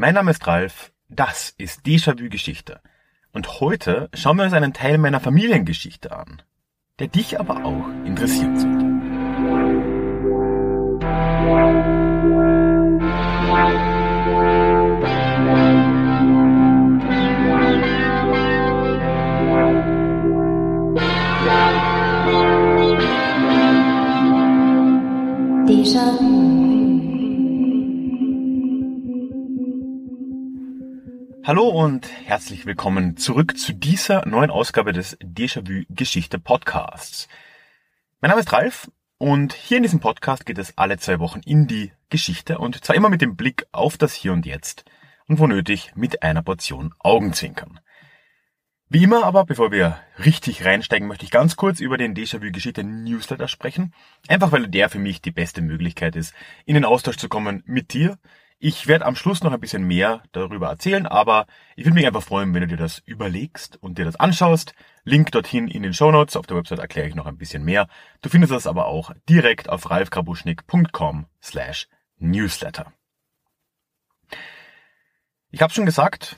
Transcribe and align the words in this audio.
Mein 0.00 0.14
Name 0.14 0.30
ist 0.30 0.46
Ralf, 0.46 0.92
das 1.10 1.52
ist 1.58 1.84
Déjà-vu 1.84 2.30
Geschichte. 2.30 2.80
Und 3.34 3.60
heute 3.60 4.08
schauen 4.14 4.38
wir 4.38 4.44
uns 4.44 4.54
einen 4.54 4.72
Teil 4.72 4.96
meiner 4.96 5.20
Familiengeschichte 5.20 6.10
an, 6.10 6.40
der 7.00 7.08
dich 7.08 7.38
aber 7.38 7.66
auch 7.66 7.86
interessieren 8.06 8.58
sollte. 8.58 8.86
Déjà 25.66 26.59
Hallo 31.42 31.68
und 31.68 32.06
herzlich 32.26 32.66
willkommen 32.66 33.16
zurück 33.16 33.56
zu 33.56 33.72
dieser 33.72 34.26
neuen 34.26 34.50
Ausgabe 34.50 34.92
des 34.92 35.18
Déjà-vu 35.20 35.84
Geschichte 35.88 36.38
Podcasts. 36.38 37.28
Mein 38.20 38.28
Name 38.28 38.42
ist 38.42 38.52
Ralf 38.52 38.90
und 39.16 39.54
hier 39.54 39.78
in 39.78 39.82
diesem 39.82 40.00
Podcast 40.00 40.44
geht 40.44 40.58
es 40.58 40.76
alle 40.76 40.98
zwei 40.98 41.18
Wochen 41.18 41.40
in 41.46 41.66
die 41.66 41.92
Geschichte 42.10 42.58
und 42.58 42.84
zwar 42.84 42.94
immer 42.94 43.08
mit 43.08 43.22
dem 43.22 43.36
Blick 43.36 43.66
auf 43.72 43.96
das 43.96 44.12
Hier 44.12 44.34
und 44.34 44.44
Jetzt 44.44 44.84
und 45.28 45.38
wo 45.38 45.46
nötig 45.46 45.92
mit 45.94 46.22
einer 46.22 46.42
Portion 46.42 46.92
Augenzwinkern. 46.98 47.80
Wie 48.90 49.04
immer 49.04 49.24
aber, 49.24 49.46
bevor 49.46 49.72
wir 49.72 49.98
richtig 50.22 50.66
reinsteigen, 50.66 51.08
möchte 51.08 51.24
ich 51.24 51.30
ganz 51.30 51.56
kurz 51.56 51.80
über 51.80 51.96
den 51.96 52.14
Déjà-vu 52.14 52.52
Geschichte 52.52 52.84
Newsletter 52.84 53.48
sprechen. 53.48 53.94
Einfach 54.28 54.52
weil 54.52 54.68
der 54.68 54.90
für 54.90 54.98
mich 54.98 55.22
die 55.22 55.30
beste 55.30 55.62
Möglichkeit 55.62 56.16
ist, 56.16 56.34
in 56.66 56.74
den 56.74 56.84
Austausch 56.84 57.16
zu 57.16 57.30
kommen 57.30 57.62
mit 57.66 57.94
dir. 57.94 58.18
Ich 58.62 58.86
werde 58.86 59.06
am 59.06 59.16
Schluss 59.16 59.42
noch 59.42 59.52
ein 59.52 59.58
bisschen 59.58 59.84
mehr 59.84 60.22
darüber 60.32 60.68
erzählen, 60.68 61.06
aber 61.06 61.46
ich 61.76 61.86
würde 61.86 61.94
mich 61.94 62.06
einfach 62.06 62.22
freuen, 62.22 62.52
wenn 62.52 62.60
du 62.60 62.66
dir 62.68 62.76
das 62.76 62.98
überlegst 62.98 63.82
und 63.82 63.96
dir 63.96 64.04
das 64.04 64.16
anschaust. 64.16 64.74
Link 65.02 65.32
dorthin 65.32 65.66
in 65.66 65.82
den 65.82 65.94
Show 65.94 66.12
Notes. 66.12 66.36
Auf 66.36 66.46
der 66.46 66.58
Website 66.58 66.78
erkläre 66.78 67.08
ich 67.08 67.14
noch 67.14 67.24
ein 67.24 67.38
bisschen 67.38 67.64
mehr. 67.64 67.88
Du 68.20 68.28
findest 68.28 68.52
das 68.52 68.66
aber 68.66 68.84
auch 68.84 69.12
direkt 69.28 69.70
auf 69.70 69.90
ralfkrabuschnik.com 69.90 71.26
slash 71.42 71.88
newsletter. 72.18 72.92
Ich 75.50 75.62
habe 75.62 75.72
schon 75.72 75.86
gesagt, 75.86 76.36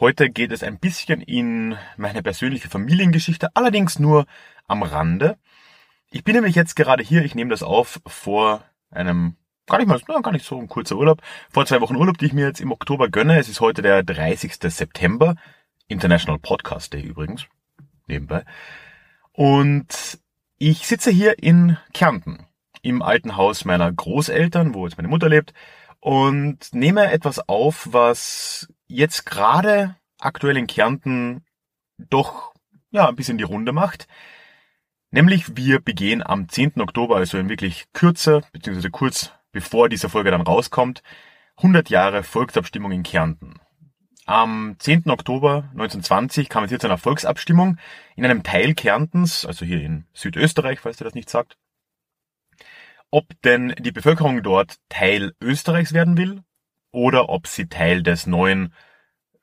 Heute 0.00 0.30
geht 0.30 0.50
es 0.50 0.62
ein 0.62 0.78
bisschen 0.78 1.20
in 1.20 1.76
meine 1.98 2.22
persönliche 2.22 2.70
Familiengeschichte, 2.70 3.54
allerdings 3.54 3.98
nur 3.98 4.24
am 4.66 4.82
Rande. 4.82 5.36
Ich 6.10 6.24
bin 6.24 6.36
nämlich 6.36 6.54
jetzt 6.54 6.74
gerade 6.74 7.04
hier, 7.04 7.22
ich 7.22 7.34
nehme 7.34 7.50
das 7.50 7.62
auf 7.62 8.00
vor 8.06 8.64
einem 8.90 9.36
gar 9.70 9.78
nicht 9.78 9.86
mal, 9.86 10.22
gar 10.22 10.32
nicht 10.32 10.44
so 10.44 10.58
ein 10.58 10.68
kurzer 10.68 10.96
Urlaub, 10.96 11.22
vor 11.48 11.64
zwei 11.64 11.80
Wochen 11.80 11.96
Urlaub, 11.96 12.18
die 12.18 12.26
ich 12.26 12.32
mir 12.32 12.46
jetzt 12.46 12.60
im 12.60 12.72
Oktober 12.72 13.08
gönne. 13.08 13.38
Es 13.38 13.48
ist 13.48 13.60
heute 13.60 13.80
der 13.80 14.02
30. 14.02 14.54
September, 14.60 15.36
International 15.88 16.38
Podcast 16.38 16.92
Day 16.92 17.02
übrigens, 17.02 17.46
nebenbei. 18.06 18.44
Und 19.32 20.18
ich 20.58 20.86
sitze 20.86 21.10
hier 21.10 21.42
in 21.42 21.78
Kärnten, 21.94 22.46
im 22.82 23.00
alten 23.00 23.36
Haus 23.36 23.64
meiner 23.64 23.90
Großeltern, 23.90 24.74
wo 24.74 24.86
jetzt 24.86 24.98
meine 24.98 25.08
Mutter 25.08 25.28
lebt, 25.28 25.54
und 26.00 26.58
nehme 26.72 27.12
etwas 27.12 27.48
auf, 27.48 27.88
was 27.92 28.68
jetzt 28.88 29.24
gerade 29.24 29.96
aktuell 30.18 30.56
in 30.56 30.66
Kärnten 30.66 31.44
doch 31.96 32.52
ja 32.90 33.08
ein 33.08 33.16
bisschen 33.16 33.38
die 33.38 33.44
Runde 33.44 33.72
macht. 33.72 34.08
Nämlich 35.12 35.56
wir 35.56 35.80
begehen 35.80 36.26
am 36.26 36.48
10. 36.48 36.80
Oktober, 36.80 37.16
also 37.16 37.38
in 37.38 37.48
wirklich 37.48 37.86
kürzer, 37.92 38.42
beziehungsweise 38.52 38.90
kurz 38.90 39.32
bevor 39.52 39.88
diese 39.88 40.08
Folge 40.08 40.30
dann 40.30 40.40
rauskommt, 40.40 41.02
100 41.56 41.90
Jahre 41.90 42.22
Volksabstimmung 42.22 42.92
in 42.92 43.02
Kärnten. 43.02 43.60
Am 44.26 44.76
10. 44.78 45.10
Oktober 45.10 45.68
1920 45.72 46.48
kam 46.48 46.64
es 46.64 46.70
hier 46.70 46.78
zu 46.78 46.86
einer 46.86 46.98
Volksabstimmung 46.98 47.78
in 48.16 48.24
einem 48.24 48.42
Teil 48.42 48.74
Kärntens, 48.74 49.44
also 49.44 49.64
hier 49.64 49.80
in 49.80 50.06
Südösterreich, 50.12 50.80
falls 50.80 51.00
ihr 51.00 51.04
das 51.04 51.14
nicht 51.14 51.28
sagt, 51.28 51.58
ob 53.10 53.26
denn 53.42 53.74
die 53.78 53.92
Bevölkerung 53.92 54.42
dort 54.42 54.76
Teil 54.88 55.34
Österreichs 55.40 55.92
werden 55.92 56.16
will 56.16 56.42
oder 56.92 57.28
ob 57.28 57.46
sie 57.46 57.68
Teil 57.68 58.02
des 58.02 58.26
neuen 58.26 58.72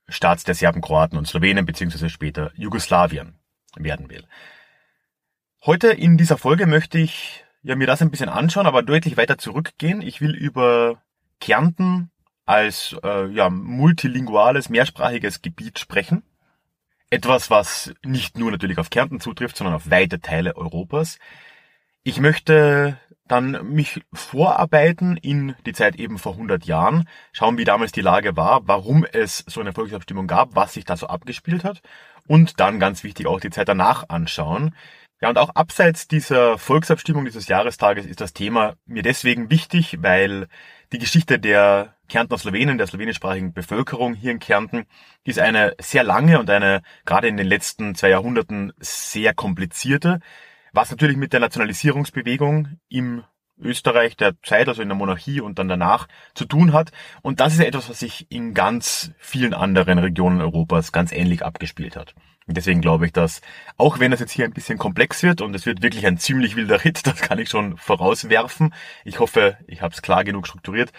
Staats 0.07 0.45
der 0.45 0.55
Serben, 0.55 0.81
Kroaten 0.81 1.17
und 1.17 1.27
Slowenen 1.27 1.65
beziehungsweise 1.65 2.09
später 2.09 2.51
Jugoslawien 2.55 3.37
werden 3.75 4.09
will. 4.09 4.25
Heute 5.65 5.89
in 5.89 6.17
dieser 6.17 6.37
Folge 6.37 6.65
möchte 6.65 6.97
ich 6.97 7.43
ja, 7.63 7.75
mir 7.75 7.87
das 7.87 8.01
ein 8.01 8.11
bisschen 8.11 8.29
anschauen, 8.29 8.67
aber 8.67 8.83
deutlich 8.83 9.17
weiter 9.17 9.37
zurückgehen. 9.37 10.01
Ich 10.01 10.21
will 10.21 10.35
über 10.35 11.01
Kärnten 11.39 12.11
als 12.45 12.95
äh, 13.03 13.27
ja, 13.27 13.49
multilinguales, 13.49 14.69
mehrsprachiges 14.69 15.41
Gebiet 15.41 15.79
sprechen. 15.79 16.23
Etwas, 17.09 17.49
was 17.49 17.93
nicht 18.03 18.37
nur 18.37 18.51
natürlich 18.51 18.77
auf 18.77 18.89
Kärnten 18.89 19.19
zutrifft, 19.19 19.57
sondern 19.57 19.75
auf 19.75 19.89
weite 19.89 20.19
Teile 20.19 20.55
Europas. 20.55 21.19
Ich 22.03 22.19
möchte 22.19 22.97
dann 23.27 23.73
mich 23.73 24.01
vorarbeiten 24.13 25.17
in 25.17 25.55
die 25.65 25.73
Zeit 25.73 25.97
eben 25.97 26.17
vor 26.17 26.33
100 26.33 26.65
Jahren, 26.65 27.07
schauen, 27.33 27.57
wie 27.57 27.65
damals 27.65 27.91
die 27.91 28.01
Lage 28.01 28.37
war, 28.37 28.67
warum 28.67 29.05
es 29.05 29.43
so 29.47 29.59
eine 29.59 29.73
Volksabstimmung 29.73 30.27
gab, 30.27 30.55
was 30.55 30.73
sich 30.73 30.85
da 30.85 30.95
so 30.95 31.07
abgespielt 31.07 31.63
hat 31.63 31.81
und 32.27 32.59
dann 32.59 32.79
ganz 32.79 33.03
wichtig 33.03 33.27
auch 33.27 33.39
die 33.39 33.49
Zeit 33.49 33.67
danach 33.67 34.07
anschauen. 34.09 34.73
Ja, 35.21 35.29
und 35.29 35.37
auch 35.37 35.49
abseits 35.55 36.07
dieser 36.07 36.57
Volksabstimmung 36.57 37.25
dieses 37.25 37.47
Jahrestages 37.47 38.05
ist 38.05 38.21
das 38.21 38.33
Thema 38.33 38.75
mir 38.85 39.01
deswegen 39.01 39.49
wichtig, 39.49 39.97
weil 40.01 40.47
die 40.91 40.99
Geschichte 40.99 41.39
der 41.39 41.95
Kärntner 42.07 42.37
Slowenen, 42.37 42.77
der 42.77 42.87
slowenischsprachigen 42.87 43.51
Bevölkerung 43.51 44.13
hier 44.13 44.31
in 44.31 44.39
Kärnten, 44.39 44.85
ist 45.23 45.39
eine 45.39 45.75
sehr 45.81 46.03
lange 46.03 46.39
und 46.39 46.49
eine 46.49 46.81
gerade 47.05 47.27
in 47.27 47.35
den 47.35 47.47
letzten 47.47 47.95
zwei 47.95 48.09
Jahrhunderten 48.09 48.73
sehr 48.79 49.33
komplizierte 49.33 50.19
was 50.77 50.91
natürlich 50.91 51.17
mit 51.17 51.33
der 51.33 51.39
Nationalisierungsbewegung 51.39 52.77
im 52.87 53.23
Österreich 53.59 54.15
der 54.15 54.39
Zeit, 54.43 54.67
also 54.67 54.83
in 54.83 54.89
der 54.89 54.95
Monarchie 54.95 55.41
und 55.41 55.57
dann 55.57 55.67
danach 55.67 56.07
zu 56.35 56.45
tun 56.45 56.71
hat. 56.71 56.91
Und 57.23 57.39
das 57.39 57.53
ist 57.53 57.59
etwas, 57.59 57.89
was 57.89 57.99
sich 57.99 58.27
in 58.29 58.53
ganz 58.53 59.11
vielen 59.17 59.55
anderen 59.55 59.97
Regionen 59.97 60.39
Europas 60.39 60.91
ganz 60.91 61.11
ähnlich 61.11 61.43
abgespielt 61.43 61.95
hat. 61.95 62.13
Deswegen 62.49 62.79
glaube 62.79 63.05
ich, 63.05 63.11
dass, 63.11 63.41
auch 63.75 63.99
wenn 63.99 64.11
das 64.11 64.21
jetzt 64.21 64.31
hier 64.31 64.45
ein 64.45 64.53
bisschen 64.53 64.77
komplex 64.77 65.21
wird 65.21 65.41
und 65.41 65.53
es 65.53 65.65
wird 65.65 65.81
wirklich 65.81 66.07
ein 66.07 66.17
ziemlich 66.17 66.55
wilder 66.55 66.79
Hit, 66.79 67.05
das 67.07 67.19
kann 67.19 67.39
ich 67.39 67.49
schon 67.49 67.75
vorauswerfen. 67.77 68.73
Ich 69.03 69.19
hoffe, 69.19 69.57
ich 69.67 69.81
habe 69.81 69.93
es 69.93 70.01
klar 70.01 70.23
genug 70.23 70.47
strukturiert, 70.47 70.93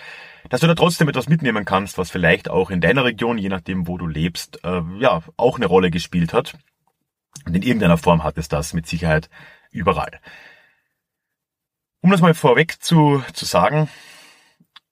dass 0.50 0.60
du 0.60 0.66
da 0.66 0.74
trotzdem 0.74 1.08
etwas 1.08 1.28
mitnehmen 1.28 1.64
kannst, 1.64 1.96
was 1.96 2.10
vielleicht 2.10 2.50
auch 2.50 2.70
in 2.70 2.82
deiner 2.82 3.04
Region, 3.04 3.38
je 3.38 3.48
nachdem, 3.48 3.86
wo 3.86 3.96
du 3.96 4.06
lebst, 4.06 4.62
äh, 4.62 4.82
ja, 4.98 5.22
auch 5.36 5.56
eine 5.56 5.66
Rolle 5.66 5.90
gespielt 5.90 6.34
hat. 6.34 6.54
Und 7.46 7.56
in 7.56 7.62
irgendeiner 7.62 7.96
Form 7.98 8.24
hat 8.24 8.36
es 8.36 8.48
das 8.48 8.74
mit 8.74 8.86
Sicherheit 8.86 9.30
überall. 9.70 10.20
Um 12.00 12.10
das 12.10 12.20
mal 12.20 12.34
vorweg 12.34 12.82
zu, 12.82 13.22
zu 13.32 13.46
sagen, 13.46 13.88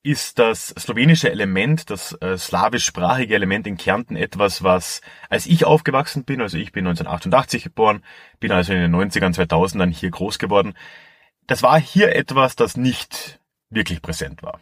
ist 0.06 0.38
das 0.38 0.68
slowenische 0.68 1.32
Element, 1.32 1.90
das 1.90 2.12
äh, 2.20 2.38
slawischsprachige 2.38 3.34
Element 3.34 3.66
in 3.66 3.76
Kärnten 3.76 4.14
etwas, 4.14 4.62
was, 4.62 5.00
als 5.28 5.46
ich 5.46 5.64
aufgewachsen 5.64 6.22
bin, 6.22 6.40
also 6.40 6.58
ich 6.58 6.70
bin 6.70 6.86
1988 6.86 7.64
geboren, 7.64 8.04
bin 8.38 8.52
also 8.52 8.72
in 8.72 8.80
den 8.80 8.94
90ern, 8.94 9.34
2000ern 9.34 9.92
hier 9.92 10.10
groß 10.10 10.38
geworden, 10.38 10.74
das 11.48 11.64
war 11.64 11.80
hier 11.80 12.14
etwas, 12.14 12.54
das 12.54 12.76
nicht 12.76 13.40
wirklich 13.68 14.00
präsent 14.00 14.44
war. 14.44 14.60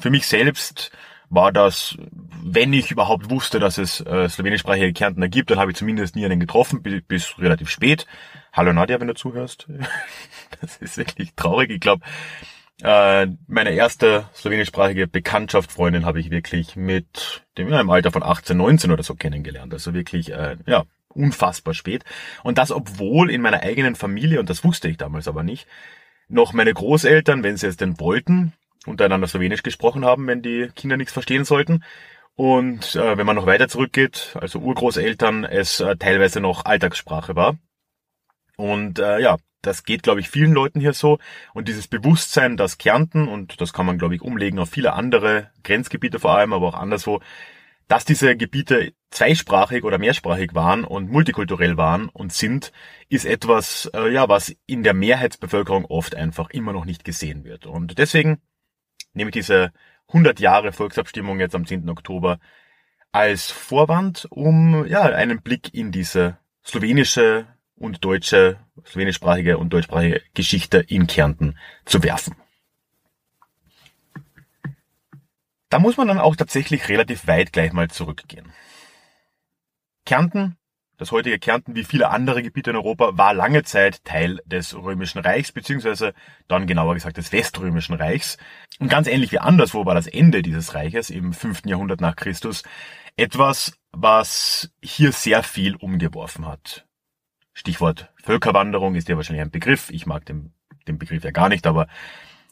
Für 0.00 0.10
mich 0.10 0.26
selbst 0.26 0.90
war 1.30 1.52
das, 1.52 1.96
wenn 2.42 2.72
ich 2.72 2.90
überhaupt 2.90 3.30
wusste, 3.30 3.60
dass 3.60 3.78
es 3.78 4.00
äh, 4.00 4.28
slowenischsprachige 4.28 4.92
Kärntner 4.92 5.28
gibt, 5.28 5.52
dann 5.52 5.60
habe 5.60 5.70
ich 5.70 5.76
zumindest 5.76 6.16
nie 6.16 6.24
einen 6.24 6.40
getroffen, 6.40 6.82
bis, 6.82 7.02
bis 7.06 7.38
relativ 7.38 7.70
spät. 7.70 8.06
Hallo 8.52 8.72
Nadja, 8.72 8.98
wenn 8.98 9.08
du 9.08 9.14
zuhörst. 9.14 9.68
Das 10.60 10.76
ist 10.76 10.96
wirklich 10.96 11.34
traurig. 11.34 11.70
Ich 11.70 11.80
glaube, 11.80 12.04
äh, 12.80 13.26
meine 13.46 13.70
erste 13.70 14.24
slowenischsprachige 14.34 15.06
Bekanntschaft, 15.06 15.72
Freundin, 15.72 16.06
habe 16.06 16.20
ich 16.20 16.30
wirklich 16.30 16.76
mit 16.76 17.44
dem 17.58 17.68
ja, 17.68 17.80
im 17.80 17.90
Alter 17.90 18.10
von 18.10 18.22
18, 18.22 18.56
19 18.56 18.90
oder 18.90 19.02
so 19.02 19.14
kennengelernt. 19.14 19.72
Also 19.72 19.94
wirklich, 19.94 20.32
äh, 20.32 20.56
ja, 20.66 20.84
unfassbar 21.08 21.74
spät. 21.74 22.04
Und 22.42 22.58
das, 22.58 22.72
obwohl 22.72 23.30
in 23.30 23.42
meiner 23.42 23.60
eigenen 23.60 23.94
Familie, 23.94 24.40
und 24.40 24.50
das 24.50 24.64
wusste 24.64 24.88
ich 24.88 24.96
damals 24.96 25.28
aber 25.28 25.42
nicht, 25.42 25.66
noch 26.28 26.52
meine 26.52 26.72
Großeltern, 26.72 27.42
wenn 27.42 27.56
sie 27.56 27.66
es 27.66 27.76
denn 27.76 28.00
wollten, 28.00 28.52
untereinander 28.86 29.28
Slowenisch 29.28 29.62
gesprochen 29.62 30.04
haben, 30.04 30.26
wenn 30.26 30.42
die 30.42 30.70
Kinder 30.74 30.96
nichts 30.96 31.12
verstehen 31.12 31.44
sollten. 31.44 31.84
Und 32.34 32.96
äh, 32.96 33.16
wenn 33.18 33.26
man 33.26 33.36
noch 33.36 33.46
weiter 33.46 33.68
zurückgeht, 33.68 34.36
also 34.40 34.58
Urgroßeltern, 34.58 35.44
es 35.44 35.80
äh, 35.80 35.96
teilweise 35.96 36.40
noch 36.40 36.64
Alltagssprache 36.64 37.36
war. 37.36 37.58
Und 38.56 38.98
äh, 38.98 39.20
ja, 39.20 39.36
das 39.62 39.84
geht, 39.84 40.02
glaube 40.02 40.20
ich, 40.20 40.28
vielen 40.28 40.52
Leuten 40.52 40.80
hier 40.80 40.92
so. 40.92 41.18
Und 41.54 41.68
dieses 41.68 41.88
Bewusstsein, 41.88 42.56
dass 42.56 42.78
Kärnten, 42.78 43.28
und 43.28 43.60
das 43.60 43.72
kann 43.72 43.86
man, 43.86 43.98
glaube 43.98 44.14
ich, 44.14 44.22
umlegen 44.22 44.58
auf 44.58 44.70
viele 44.70 44.92
andere 44.92 45.50
Grenzgebiete 45.62 46.18
vor 46.18 46.36
allem, 46.36 46.52
aber 46.52 46.68
auch 46.68 46.74
anderswo, 46.74 47.20
dass 47.88 48.04
diese 48.04 48.36
Gebiete 48.36 48.94
zweisprachig 49.10 49.84
oder 49.84 49.98
mehrsprachig 49.98 50.54
waren 50.54 50.84
und 50.84 51.10
multikulturell 51.10 51.76
waren 51.76 52.08
und 52.08 52.32
sind, 52.32 52.72
ist 53.08 53.24
etwas, 53.24 53.90
äh, 53.94 54.10
ja, 54.12 54.28
was 54.28 54.54
in 54.66 54.82
der 54.82 54.94
Mehrheitsbevölkerung 54.94 55.84
oft 55.84 56.14
einfach 56.14 56.50
immer 56.50 56.72
noch 56.72 56.84
nicht 56.84 57.04
gesehen 57.04 57.44
wird. 57.44 57.66
Und 57.66 57.98
deswegen 57.98 58.40
nehme 59.12 59.28
ich 59.28 59.34
diese 59.34 59.72
100 60.08 60.40
Jahre 60.40 60.72
Volksabstimmung 60.72 61.40
jetzt 61.40 61.54
am 61.54 61.66
10. 61.66 61.88
Oktober 61.90 62.38
als 63.12 63.50
Vorwand, 63.50 64.26
um 64.30 64.86
ja 64.86 65.02
einen 65.02 65.42
Blick 65.42 65.74
in 65.74 65.92
diese 65.92 66.38
slowenische 66.64 67.46
und 67.76 68.04
deutsche, 68.04 68.58
slowenischsprachige 68.86 69.58
und 69.58 69.72
deutschsprachige 69.72 70.22
Geschichte 70.34 70.78
in 70.78 71.06
Kärnten 71.06 71.58
zu 71.84 72.02
werfen. 72.02 72.36
Da 75.68 75.78
muss 75.78 75.96
man 75.96 76.08
dann 76.08 76.18
auch 76.18 76.36
tatsächlich 76.36 76.88
relativ 76.88 77.26
weit 77.26 77.52
gleich 77.52 77.72
mal 77.72 77.88
zurückgehen. 77.88 78.52
Kärnten, 80.04 80.56
das 80.98 81.12
heutige 81.12 81.38
Kärnten 81.38 81.74
wie 81.74 81.84
viele 81.84 82.10
andere 82.10 82.42
Gebiete 82.42 82.70
in 82.70 82.76
Europa, 82.76 83.16
war 83.16 83.32
lange 83.32 83.62
Zeit 83.62 84.04
Teil 84.04 84.40
des 84.44 84.74
Römischen 84.74 85.20
Reichs, 85.20 85.50
beziehungsweise 85.50 86.12
dann 86.46 86.66
genauer 86.66 86.94
gesagt 86.94 87.16
des 87.16 87.32
Weströmischen 87.32 87.94
Reichs. 87.94 88.36
Und 88.80 88.88
ganz 88.88 89.08
ähnlich 89.08 89.32
wie 89.32 89.38
anderswo 89.38 89.86
war 89.86 89.94
das 89.94 90.06
Ende 90.06 90.42
dieses 90.42 90.74
Reiches 90.74 91.08
im 91.08 91.32
5. 91.32 91.62
Jahrhundert 91.64 92.02
nach 92.02 92.16
Christus 92.16 92.64
etwas, 93.16 93.72
was 93.92 94.70
hier 94.82 95.12
sehr 95.12 95.42
viel 95.42 95.76
umgeworfen 95.76 96.46
hat. 96.46 96.86
Stichwort 97.54 98.11
Völkerwanderung 98.22 98.94
ist 98.94 99.08
ja 99.08 99.16
wahrscheinlich 99.16 99.42
ein 99.42 99.50
Begriff. 99.50 99.90
Ich 99.90 100.06
mag 100.06 100.24
den, 100.26 100.52
den 100.86 100.98
Begriff 100.98 101.24
ja 101.24 101.30
gar 101.30 101.48
nicht, 101.48 101.66
aber 101.66 101.88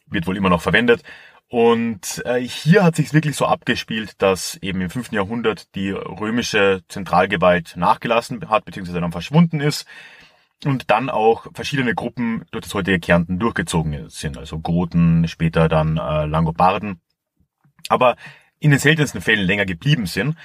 wird 0.06 0.26
wohl 0.26 0.36
immer 0.36 0.50
noch 0.50 0.62
verwendet. 0.62 1.02
Und 1.48 2.22
äh, 2.26 2.40
hier 2.40 2.84
hat 2.84 2.94
sich 2.94 3.12
wirklich 3.12 3.36
so 3.36 3.44
abgespielt, 3.44 4.22
dass 4.22 4.56
eben 4.62 4.80
im 4.80 4.90
5. 4.90 5.10
Jahrhundert 5.10 5.74
die 5.74 5.90
römische 5.90 6.82
Zentralgewalt 6.88 7.74
nachgelassen 7.76 8.48
hat, 8.48 8.64
beziehungsweise 8.64 9.00
dann 9.00 9.10
verschwunden 9.10 9.60
ist. 9.60 9.86
Und 10.64 10.90
dann 10.90 11.08
auch 11.08 11.46
verschiedene 11.54 11.94
Gruppen 11.94 12.44
durch 12.52 12.64
das 12.64 12.74
heutige 12.74 13.00
Kärnten 13.00 13.38
durchgezogen 13.38 14.08
sind. 14.10 14.38
Also 14.38 14.60
Goten, 14.60 15.26
später 15.26 15.68
dann 15.68 15.96
äh, 15.96 16.26
Langobarden. 16.26 17.00
Aber 17.88 18.14
in 18.60 18.70
den 18.70 18.78
seltensten 18.78 19.20
Fällen 19.20 19.46
länger 19.46 19.66
geblieben 19.66 20.06
sind. 20.06 20.36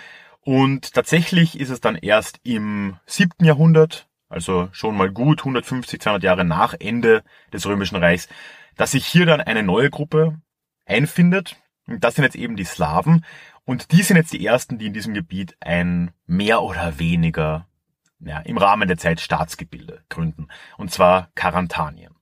Und 0.42 0.94
tatsächlich 0.94 1.60
ist 1.60 1.70
es 1.70 1.82
dann 1.82 1.96
erst 1.96 2.40
im 2.44 2.98
7. 3.06 3.46
Jahrhundert 3.46 4.08
also 4.30 4.70
schon 4.72 4.98
mal 4.98 5.12
gut 5.12 5.40
150, 5.40 6.02
200 6.02 6.24
Jahre 6.24 6.46
nach 6.46 6.74
Ende 6.80 7.24
des 7.54 7.66
Römischen 7.66 7.98
Reichs, 7.98 8.28
dass 8.76 8.92
sich 8.92 9.06
hier 9.06 9.26
dann 9.26 9.42
eine 9.42 9.64
neue 9.64 9.90
Gruppe 9.90 10.40
einfindet. 10.86 11.58
Und 11.88 12.04
das 12.04 12.16
sind 12.16 12.24
jetzt 12.24 12.36
eben 12.36 12.56
die 12.56 12.64
Slawen. 12.64 13.26
Und 13.64 13.92
die 13.92 14.04
sind 14.04 14.18
jetzt 14.18 14.34
die 14.34 14.46
ersten, 14.46 14.78
die 14.78 14.88
in 14.88 14.94
diesem 14.94 15.14
Gebiet 15.14 15.56
ein 15.60 16.12
mehr 16.26 16.62
oder 16.62 17.00
weniger 17.00 17.68
ja, 18.20 18.40
im 18.40 18.58
Rahmen 18.58 18.88
der 18.88 18.98
Zeit 18.98 19.20
Staatsgebilde 19.20 20.04
gründen. 20.10 20.48
Und 20.78 20.92
zwar 20.92 21.30
Karantanien. 21.36 22.16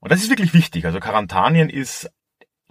Und 0.00 0.10
das 0.10 0.20
ist 0.20 0.30
wirklich 0.30 0.54
wichtig. 0.54 0.84
Also 0.84 1.00
Karantanien 1.00 1.68
ist 1.68 2.10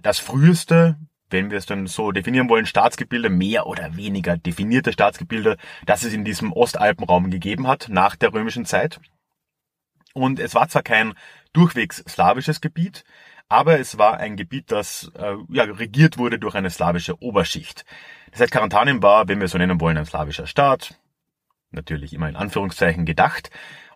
das 0.01 0.19
früheste 0.19 0.97
wenn 1.31 1.49
wir 1.49 1.57
es 1.57 1.65
dann 1.65 1.87
so 1.87 2.11
definieren 2.11 2.49
wollen, 2.49 2.65
Staatsgebilde, 2.65 3.29
mehr 3.29 3.67
oder 3.67 3.95
weniger 3.95 4.37
definierte 4.37 4.93
Staatsgebilde, 4.93 5.57
das 5.85 6.03
es 6.03 6.13
in 6.13 6.25
diesem 6.25 6.51
Ostalpenraum 6.53 7.31
gegeben 7.31 7.67
hat, 7.67 7.87
nach 7.89 8.15
der 8.15 8.33
römischen 8.33 8.65
Zeit. 8.65 8.99
Und 10.13 10.39
es 10.39 10.55
war 10.55 10.67
zwar 10.67 10.83
kein 10.83 11.13
durchwegs 11.53 11.97
slawisches 12.07 12.61
Gebiet, 12.61 13.03
aber 13.49 13.79
es 13.79 13.97
war 13.97 14.17
ein 14.17 14.37
Gebiet, 14.37 14.71
das 14.71 15.11
äh, 15.15 15.35
ja, 15.49 15.63
regiert 15.63 16.17
wurde 16.17 16.39
durch 16.39 16.55
eine 16.55 16.69
slawische 16.69 17.21
Oberschicht. 17.21 17.85
Das 18.31 18.39
heißt, 18.39 18.51
Karantanien 18.51 19.03
war, 19.03 19.27
wenn 19.27 19.39
wir 19.39 19.45
es 19.45 19.51
so 19.51 19.57
nennen 19.57 19.81
wollen, 19.81 19.97
ein 19.97 20.05
slawischer 20.05 20.47
Staat, 20.47 20.97
natürlich 21.71 22.13
immer 22.13 22.29
in 22.29 22.35
Anführungszeichen 22.35 23.05
gedacht, 23.05 23.49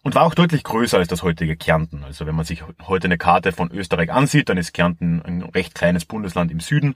und 0.06 0.14
war 0.14 0.22
auch 0.24 0.36
deutlich 0.36 0.64
größer 0.64 1.00
als 1.00 1.08
das 1.08 1.24
heutige 1.24 1.58
Kärnten. 1.58 2.04
Also 2.04 2.28
wenn 2.28 2.36
man 2.36 2.46
sich 2.46 2.64
heute 2.84 3.06
eine 3.06 3.18
Karte 3.18 3.52
von 3.52 3.72
Österreich 3.72 4.12
ansieht, 4.12 4.50
dann 4.50 4.58
ist 4.58 4.72
Kärnten 4.72 5.20
ein 5.24 5.42
recht 5.42 5.74
kleines 5.74 6.06
Bundesland 6.06 6.52
im 6.52 6.60
Süden. 6.60 6.94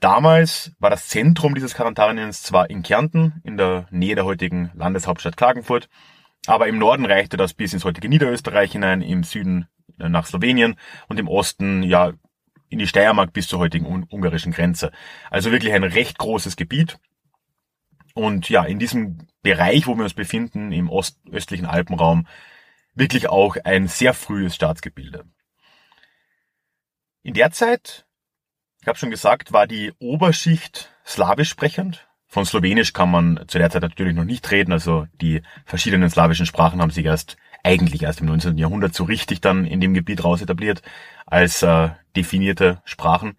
Damals 0.00 0.72
war 0.78 0.90
das 0.90 1.08
Zentrum 1.08 1.54
dieses 1.54 1.72
Quarantaniens 1.72 2.42
zwar 2.42 2.68
in 2.68 2.82
Kärnten, 2.82 3.40
in 3.42 3.56
der 3.56 3.86
Nähe 3.90 4.16
der 4.16 4.26
heutigen 4.26 4.70
Landeshauptstadt 4.74 5.38
Klagenfurt, 5.38 5.88
aber 6.46 6.66
im 6.66 6.76
Norden 6.76 7.06
reichte 7.06 7.38
das 7.38 7.54
bis 7.54 7.72
ins 7.72 7.86
heutige 7.86 8.10
Niederösterreich 8.10 8.72
hinein, 8.72 9.00
im 9.00 9.24
Süden 9.24 9.66
nach 9.96 10.26
Slowenien 10.26 10.74
und 11.08 11.18
im 11.18 11.28
Osten 11.28 11.82
ja 11.82 12.12
in 12.68 12.78
die 12.78 12.86
Steiermark 12.86 13.32
bis 13.32 13.48
zur 13.48 13.60
heutigen 13.60 14.06
ungarischen 14.10 14.52
Grenze. 14.52 14.92
Also 15.30 15.52
wirklich 15.52 15.72
ein 15.72 15.84
recht 15.84 16.18
großes 16.18 16.56
Gebiet. 16.56 16.98
Und 18.14 18.48
ja, 18.48 18.64
in 18.64 18.78
diesem 18.78 19.26
Bereich, 19.42 19.86
wo 19.86 19.96
wir 19.96 20.04
uns 20.04 20.14
befinden, 20.14 20.72
im 20.72 20.90
ostöstlichen 20.90 21.66
Alpenraum, 21.66 22.26
wirklich 22.94 23.28
auch 23.28 23.56
ein 23.64 23.88
sehr 23.88 24.14
frühes 24.14 24.54
Staatsgebilde. 24.54 25.24
In 27.22 27.34
der 27.34 27.52
Zeit, 27.52 28.06
ich 28.80 28.88
habe 28.88 28.98
schon 28.98 29.10
gesagt, 29.10 29.52
war 29.52 29.66
die 29.66 29.92
Oberschicht 29.98 30.92
slawisch 31.06 31.48
sprechend. 31.48 32.08
Von 32.26 32.46
Slowenisch 32.46 32.92
kann 32.92 33.10
man 33.10 33.44
zu 33.46 33.58
der 33.58 33.70
Zeit 33.70 33.82
natürlich 33.82 34.14
noch 34.14 34.24
nicht 34.24 34.50
reden, 34.50 34.72
also 34.72 35.06
die 35.20 35.42
verschiedenen 35.66 36.08
slawischen 36.08 36.46
Sprachen 36.46 36.80
haben 36.80 36.90
sich 36.90 37.04
erst 37.04 37.36
eigentlich 37.62 38.02
erst 38.02 38.20
im 38.20 38.26
19. 38.26 38.58
Jahrhundert 38.58 38.94
so 38.94 39.04
richtig 39.04 39.40
dann 39.40 39.66
in 39.66 39.80
dem 39.80 39.94
Gebiet 39.94 40.24
raus 40.24 40.42
etabliert 40.42 40.82
als 41.26 41.62
äh, 41.62 41.90
definierte 42.16 42.82
Sprachen. 42.84 43.36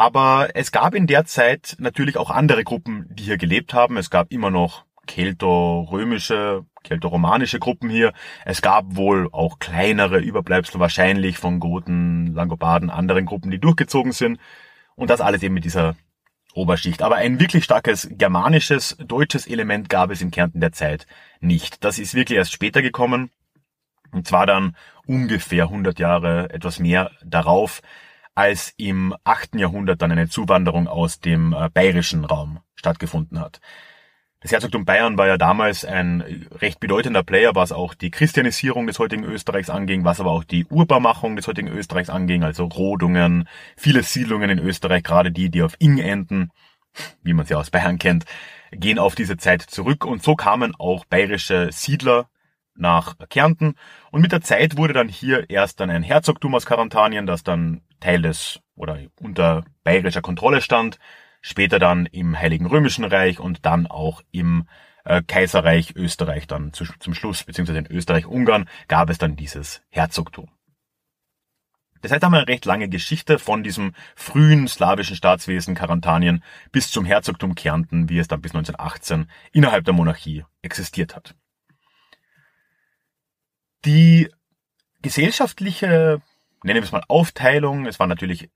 Aber 0.00 0.48
es 0.54 0.72
gab 0.72 0.94
in 0.94 1.06
der 1.06 1.26
Zeit 1.26 1.76
natürlich 1.78 2.16
auch 2.16 2.30
andere 2.30 2.64
Gruppen, 2.64 3.04
die 3.10 3.24
hier 3.24 3.36
gelebt 3.36 3.74
haben. 3.74 3.98
Es 3.98 4.08
gab 4.08 4.32
immer 4.32 4.50
noch 4.50 4.86
kelto-römische, 5.06 6.64
kelto-romanische 6.82 7.58
Gruppen 7.58 7.90
hier. 7.90 8.14
Es 8.46 8.62
gab 8.62 8.96
wohl 8.96 9.28
auch 9.30 9.58
kleinere 9.58 10.18
Überbleibsel 10.18 10.80
wahrscheinlich 10.80 11.36
von 11.36 11.60
Goten, 11.60 12.32
Langobarden, 12.32 12.88
anderen 12.88 13.26
Gruppen, 13.26 13.50
die 13.50 13.58
durchgezogen 13.58 14.12
sind. 14.12 14.40
Und 14.96 15.10
das 15.10 15.20
alles 15.20 15.42
eben 15.42 15.52
mit 15.52 15.66
dieser 15.66 15.96
Oberschicht. 16.54 17.02
Aber 17.02 17.16
ein 17.16 17.38
wirklich 17.38 17.64
starkes 17.64 18.08
germanisches, 18.10 18.96
deutsches 19.06 19.46
Element 19.46 19.90
gab 19.90 20.10
es 20.10 20.22
in 20.22 20.30
Kärnten 20.30 20.62
der 20.62 20.72
Zeit 20.72 21.06
nicht. 21.40 21.84
Das 21.84 21.98
ist 21.98 22.14
wirklich 22.14 22.38
erst 22.38 22.54
später 22.54 22.80
gekommen. 22.80 23.28
Und 24.12 24.26
zwar 24.26 24.46
dann 24.46 24.76
ungefähr 25.06 25.64
100 25.64 25.98
Jahre, 25.98 26.48
etwas 26.48 26.78
mehr 26.78 27.10
darauf, 27.22 27.82
als 28.34 28.72
im 28.76 29.14
8. 29.24 29.56
Jahrhundert 29.56 30.02
dann 30.02 30.12
eine 30.12 30.28
Zuwanderung 30.28 30.88
aus 30.88 31.20
dem 31.20 31.52
äh, 31.52 31.68
bayerischen 31.68 32.24
Raum 32.24 32.60
stattgefunden 32.74 33.40
hat. 33.40 33.60
Das 34.42 34.52
Herzogtum 34.52 34.86
Bayern 34.86 35.18
war 35.18 35.26
ja 35.26 35.36
damals 35.36 35.84
ein 35.84 36.48
recht 36.52 36.80
bedeutender 36.80 37.22
Player, 37.22 37.54
was 37.54 37.72
auch 37.72 37.92
die 37.92 38.10
Christianisierung 38.10 38.86
des 38.86 38.98
heutigen 38.98 39.24
Österreichs 39.24 39.68
anging, 39.68 40.04
was 40.04 40.18
aber 40.18 40.30
auch 40.30 40.44
die 40.44 40.64
Urbarmachung 40.64 41.36
des 41.36 41.46
heutigen 41.46 41.68
Österreichs 41.68 42.08
anging, 42.08 42.42
also 42.42 42.64
Rodungen, 42.64 43.46
viele 43.76 44.02
Siedlungen 44.02 44.48
in 44.48 44.58
Österreich, 44.58 45.02
gerade 45.02 45.30
die, 45.30 45.50
die 45.50 45.62
auf 45.62 45.76
Ing 45.78 45.98
enden, 45.98 46.50
wie 47.22 47.34
man 47.34 47.44
sie 47.44 47.54
aus 47.54 47.70
Bayern 47.70 47.98
kennt, 47.98 48.24
gehen 48.70 48.98
auf 48.98 49.14
diese 49.14 49.36
Zeit 49.36 49.60
zurück 49.60 50.06
und 50.06 50.22
so 50.22 50.36
kamen 50.36 50.74
auch 50.78 51.04
bayerische 51.04 51.68
Siedler 51.70 52.30
nach 52.80 53.16
Kärnten 53.28 53.74
und 54.10 54.20
mit 54.20 54.32
der 54.32 54.40
Zeit 54.40 54.76
wurde 54.76 54.92
dann 54.92 55.08
hier 55.08 55.48
erst 55.48 55.80
dann 55.80 55.90
ein 55.90 56.02
Herzogtum 56.02 56.54
aus 56.54 56.66
Karantanien, 56.66 57.26
das 57.26 57.42
dann 57.44 57.82
Teil 58.00 58.22
des 58.22 58.60
oder 58.74 58.98
unter 59.20 59.64
bayerischer 59.84 60.22
Kontrolle 60.22 60.60
stand, 60.60 60.98
später 61.42 61.78
dann 61.78 62.06
im 62.06 62.38
Heiligen 62.38 62.66
Römischen 62.66 63.04
Reich 63.04 63.38
und 63.38 63.66
dann 63.66 63.86
auch 63.86 64.22
im 64.32 64.66
äh, 65.04 65.22
Kaiserreich 65.22 65.94
Österreich 65.96 66.46
dann 66.46 66.72
zu, 66.72 66.84
zum 66.98 67.14
Schluss, 67.14 67.44
beziehungsweise 67.44 67.78
in 67.78 67.86
Österreich-Ungarn 67.86 68.68
gab 68.88 69.10
es 69.10 69.18
dann 69.18 69.36
dieses 69.36 69.82
Herzogtum. 69.90 70.50
Das 72.02 72.12
heißt, 72.12 72.24
haben 72.24 72.32
wir 72.32 72.38
eine 72.38 72.48
recht 72.48 72.64
lange 72.64 72.88
Geschichte 72.88 73.38
von 73.38 73.62
diesem 73.62 73.92
frühen 74.16 74.68
slawischen 74.68 75.16
Staatswesen 75.16 75.74
Karantanien 75.74 76.42
bis 76.72 76.90
zum 76.90 77.04
Herzogtum 77.04 77.54
Kärnten, 77.54 78.08
wie 78.08 78.18
es 78.18 78.28
dann 78.28 78.40
bis 78.40 78.52
1918 78.52 79.30
innerhalb 79.52 79.84
der 79.84 79.92
Monarchie 79.92 80.44
existiert 80.62 81.14
hat. 81.14 81.34
Die 83.84 84.28
gesellschaftliche 85.02 86.22
nennen 86.62 86.80
wir 86.80 86.84
es 86.84 86.92
mal 86.92 87.04
Aufteilung. 87.08 87.86
Es 87.86 87.98
war 87.98 88.06
natürlich 88.06 88.50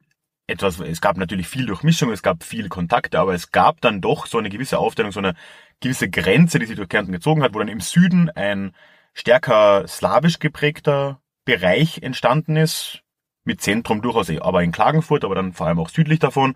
etwas, 0.46 0.78
es 0.80 1.00
gab 1.00 1.16
natürlich 1.16 1.48
viel 1.48 1.66
Durchmischung, 1.66 2.12
es 2.12 2.22
gab 2.22 2.44
viel 2.44 2.68
Kontakte, 2.68 3.18
aber 3.18 3.32
es 3.32 3.50
gab 3.50 3.80
dann 3.80 4.00
doch 4.00 4.26
so 4.26 4.38
eine 4.38 4.50
gewisse 4.50 4.78
Aufteilung, 4.78 5.12
so 5.12 5.20
eine 5.20 5.34
gewisse 5.80 6.10
Grenze, 6.10 6.58
die 6.58 6.66
sich 6.66 6.76
durch 6.76 6.88
Kärnten 6.88 7.12
gezogen 7.12 7.42
hat, 7.42 7.54
wo 7.54 7.58
dann 7.58 7.68
im 7.68 7.80
Süden 7.80 8.28
ein 8.30 8.72
stärker 9.14 9.86
slawisch 9.88 10.38
geprägter 10.38 11.20
Bereich 11.44 12.02
entstanden 12.02 12.56
ist, 12.56 13.00
mit 13.44 13.62
Zentrum 13.62 14.02
durchaus 14.02 14.30
aber 14.30 14.62
in 14.62 14.72
Klagenfurt, 14.72 15.24
aber 15.24 15.34
dann 15.34 15.52
vor 15.52 15.66
allem 15.66 15.78
auch 15.78 15.88
südlich 15.88 16.18
davon. 16.18 16.54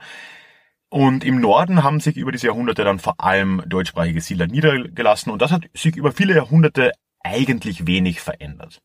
Und 0.90 1.24
im 1.24 1.40
Norden 1.40 1.82
haben 1.82 2.00
sich 2.00 2.16
über 2.16 2.32
diese 2.32 2.46
Jahrhunderte 2.46 2.84
dann 2.84 2.98
vor 2.98 3.20
allem 3.20 3.62
deutschsprachige 3.66 4.20
Siedler 4.20 4.46
niedergelassen 4.46 5.30
und 5.30 5.42
das 5.42 5.52
hat 5.52 5.64
sich 5.74 5.96
über 5.96 6.12
viele 6.12 6.34
Jahrhunderte 6.34 6.92
eigentlich 7.20 7.86
wenig 7.86 8.20
verändert. 8.20 8.82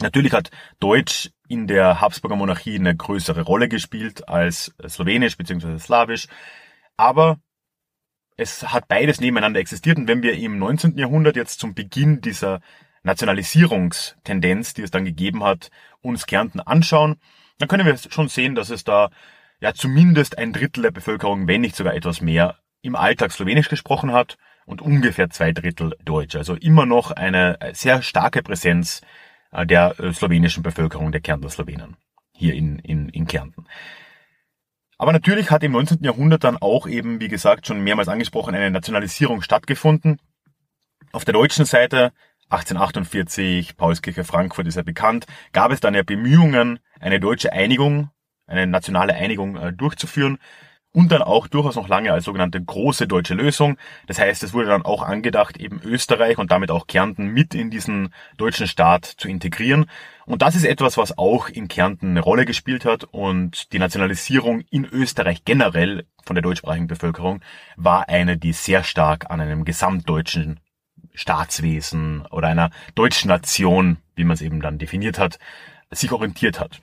Natürlich 0.00 0.32
hat 0.32 0.50
Deutsch 0.80 1.30
in 1.48 1.66
der 1.66 2.00
Habsburger 2.00 2.36
Monarchie 2.36 2.76
eine 2.76 2.96
größere 2.96 3.42
Rolle 3.42 3.68
gespielt 3.68 4.28
als 4.28 4.74
Slowenisch 4.86 5.36
bzw. 5.36 5.78
Slawisch, 5.78 6.26
aber 6.96 7.38
es 8.36 8.72
hat 8.72 8.88
beides 8.88 9.20
nebeneinander 9.20 9.60
existiert 9.60 9.98
und 9.98 10.08
wenn 10.08 10.22
wir 10.22 10.34
im 10.34 10.58
19. 10.58 10.98
Jahrhundert 10.98 11.36
jetzt 11.36 11.60
zum 11.60 11.74
Beginn 11.74 12.20
dieser 12.20 12.60
Nationalisierungstendenz, 13.02 14.74
die 14.74 14.82
es 14.82 14.90
dann 14.90 15.04
gegeben 15.04 15.44
hat, 15.44 15.70
uns 16.00 16.26
Kärnten 16.26 16.60
anschauen, 16.60 17.20
dann 17.58 17.68
können 17.68 17.86
wir 17.86 17.96
schon 17.96 18.28
sehen, 18.28 18.54
dass 18.54 18.70
es 18.70 18.84
da 18.84 19.10
ja 19.60 19.74
zumindest 19.74 20.38
ein 20.38 20.52
Drittel 20.52 20.82
der 20.82 20.90
Bevölkerung, 20.90 21.46
wenn 21.46 21.60
nicht 21.60 21.76
sogar 21.76 21.94
etwas 21.94 22.20
mehr, 22.20 22.58
im 22.80 22.96
Alltag 22.96 23.30
Slowenisch 23.30 23.68
gesprochen 23.68 24.12
hat 24.12 24.36
und 24.66 24.80
ungefähr 24.80 25.30
zwei 25.30 25.52
Drittel 25.52 25.96
Deutsch. 26.04 26.36
Also 26.36 26.54
immer 26.54 26.86
noch 26.86 27.10
eine 27.10 27.58
sehr 27.72 28.02
starke 28.02 28.42
Präsenz 28.42 29.02
äh, 29.52 29.66
der 29.66 29.98
äh, 30.00 30.12
slowenischen 30.12 30.62
Bevölkerung, 30.62 31.12
der 31.12 31.20
Kärntner 31.20 31.50
Slowenen 31.50 31.96
hier 32.34 32.54
in, 32.54 32.78
in, 32.80 33.08
in 33.08 33.26
Kärnten. 33.26 33.66
Aber 34.98 35.12
natürlich 35.12 35.50
hat 35.50 35.62
im 35.62 35.72
19. 35.72 36.02
Jahrhundert 36.02 36.44
dann 36.44 36.56
auch 36.56 36.86
eben, 36.86 37.20
wie 37.20 37.28
gesagt, 37.28 37.66
schon 37.66 37.82
mehrmals 37.82 38.08
angesprochen, 38.08 38.54
eine 38.54 38.70
Nationalisierung 38.70 39.42
stattgefunden. 39.42 40.20
Auf 41.12 41.24
der 41.24 41.34
deutschen 41.34 41.64
Seite 41.64 42.12
1848, 42.48 43.76
Paulskirche 43.76 44.24
Frankfurt 44.24 44.66
ist 44.66 44.76
ja 44.76 44.82
bekannt, 44.82 45.26
gab 45.52 45.72
es 45.72 45.80
dann 45.80 45.94
ja 45.94 46.02
Bemühungen, 46.02 46.78
eine 47.00 47.18
deutsche 47.18 47.52
Einigung, 47.52 48.10
eine 48.46 48.66
nationale 48.66 49.14
Einigung 49.14 49.56
äh, 49.56 49.72
durchzuführen 49.72 50.38
und 50.92 51.10
dann 51.10 51.22
auch 51.22 51.46
durchaus 51.46 51.76
noch 51.76 51.88
lange 51.88 52.12
als 52.12 52.24
sogenannte 52.24 52.62
große 52.62 53.06
deutsche 53.06 53.34
Lösung. 53.34 53.76
Das 54.06 54.18
heißt, 54.18 54.42
es 54.42 54.52
wurde 54.52 54.68
dann 54.68 54.82
auch 54.82 55.02
angedacht, 55.02 55.56
eben 55.56 55.80
Österreich 55.82 56.38
und 56.38 56.52
damit 56.52 56.70
auch 56.70 56.86
Kärnten 56.86 57.28
mit 57.28 57.54
in 57.54 57.70
diesen 57.70 58.12
deutschen 58.36 58.66
Staat 58.66 59.06
zu 59.06 59.28
integrieren. 59.28 59.86
Und 60.26 60.42
das 60.42 60.54
ist 60.54 60.64
etwas, 60.64 60.98
was 60.98 61.16
auch 61.16 61.48
in 61.48 61.68
Kärnten 61.68 62.10
eine 62.10 62.20
Rolle 62.20 62.44
gespielt 62.44 62.84
hat 62.84 63.04
und 63.04 63.72
die 63.72 63.78
Nationalisierung 63.78 64.60
in 64.70 64.84
Österreich 64.84 65.44
generell 65.44 66.06
von 66.24 66.34
der 66.34 66.42
deutschsprachigen 66.42 66.86
Bevölkerung 66.86 67.40
war 67.76 68.08
eine, 68.08 68.36
die 68.36 68.52
sehr 68.52 68.84
stark 68.84 69.30
an 69.30 69.40
einem 69.40 69.64
gesamtdeutschen 69.64 70.60
Staatswesen 71.14 72.26
oder 72.30 72.48
einer 72.48 72.70
deutschen 72.94 73.28
Nation, 73.28 73.98
wie 74.14 74.24
man 74.24 74.34
es 74.34 74.42
eben 74.42 74.60
dann 74.60 74.78
definiert 74.78 75.18
hat, 75.18 75.38
sich 75.90 76.12
orientiert 76.12 76.60
hat. 76.60 76.80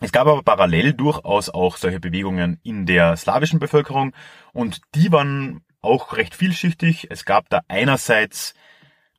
Es 0.00 0.12
gab 0.12 0.26
aber 0.26 0.42
parallel 0.42 0.92
durchaus 0.92 1.48
auch 1.48 1.76
solche 1.78 2.00
Bewegungen 2.00 2.60
in 2.62 2.84
der 2.84 3.16
slawischen 3.16 3.58
Bevölkerung 3.58 4.12
und 4.52 4.80
die 4.94 5.10
waren 5.10 5.64
auch 5.80 6.16
recht 6.16 6.34
vielschichtig. 6.34 7.08
Es 7.10 7.24
gab 7.24 7.48
da 7.48 7.60
einerseits 7.68 8.54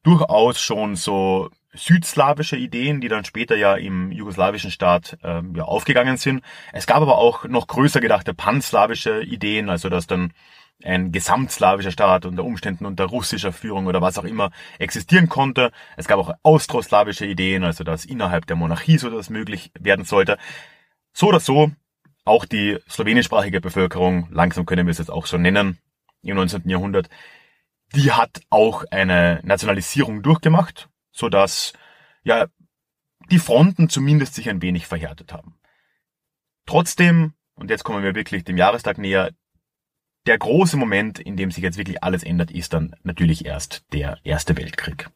durchaus 0.03 0.61
schon 0.61 0.95
so 0.95 1.49
südslawische 1.73 2.57
Ideen, 2.57 3.01
die 3.01 3.07
dann 3.07 3.25
später 3.25 3.55
ja 3.55 3.75
im 3.75 4.11
jugoslawischen 4.11 4.71
Staat 4.71 5.17
äh, 5.23 5.41
ja, 5.55 5.63
aufgegangen 5.63 6.17
sind. 6.17 6.43
Es 6.73 6.87
gab 6.87 7.01
aber 7.01 7.17
auch 7.17 7.45
noch 7.45 7.67
größer 7.67 7.99
gedachte 7.99 8.33
panslawische 8.33 9.23
Ideen, 9.23 9.69
also 9.69 9.89
dass 9.89 10.07
dann 10.07 10.33
ein 10.83 11.11
gesamtslawischer 11.11 11.91
Staat 11.91 12.25
unter 12.25 12.43
Umständen 12.43 12.85
unter 12.85 13.05
russischer 13.05 13.51
Führung 13.51 13.87
oder 13.87 14.01
was 14.01 14.17
auch 14.17 14.23
immer 14.23 14.51
existieren 14.77 15.27
konnte. 15.27 15.71
Es 15.95 16.07
gab 16.07 16.19
auch 16.19 16.33
austroslawische 16.43 17.25
Ideen, 17.25 17.63
also 17.63 17.83
dass 17.83 18.05
innerhalb 18.05 18.45
der 18.45 18.55
Monarchie 18.55 18.97
so 18.97 19.09
das 19.09 19.29
möglich 19.29 19.71
werden 19.79 20.05
sollte. 20.05 20.37
So 21.13 21.27
oder 21.27 21.39
so, 21.39 21.71
auch 22.25 22.45
die 22.45 22.77
slowenischsprachige 22.89 23.61
Bevölkerung, 23.61 24.27
langsam 24.31 24.65
können 24.65 24.85
wir 24.85 24.91
es 24.91 24.99
jetzt 24.99 25.11
auch 25.11 25.25
so 25.25 25.37
nennen, 25.37 25.79
im 26.21 26.35
19. 26.35 26.69
Jahrhundert, 26.69 27.09
die 27.95 28.11
hat 28.11 28.41
auch 28.49 28.83
eine 28.91 29.39
Nationalisierung 29.43 30.21
durchgemacht, 30.21 30.89
so 31.11 31.29
dass 31.29 31.73
ja 32.23 32.47
die 33.31 33.39
Fronten 33.39 33.89
zumindest 33.89 34.35
sich 34.35 34.49
ein 34.49 34.61
wenig 34.61 34.87
verhärtet 34.87 35.33
haben. 35.33 35.57
Trotzdem, 36.65 37.33
und 37.55 37.69
jetzt 37.69 37.83
kommen 37.83 38.03
wir 38.03 38.13
wirklich 38.13 38.43
dem 38.43 38.57
Jahrestag 38.57 38.97
näher, 38.97 39.31
der 40.27 40.37
große 40.37 40.77
Moment, 40.77 41.19
in 41.19 41.37
dem 41.37 41.51
sich 41.51 41.63
jetzt 41.63 41.77
wirklich 41.77 42.03
alles 42.03 42.23
ändert, 42.23 42.51
ist 42.51 42.73
dann 42.73 42.95
natürlich 43.03 43.45
erst 43.45 43.85
der 43.93 44.17
Erste 44.23 44.57
Weltkrieg. 44.57 45.09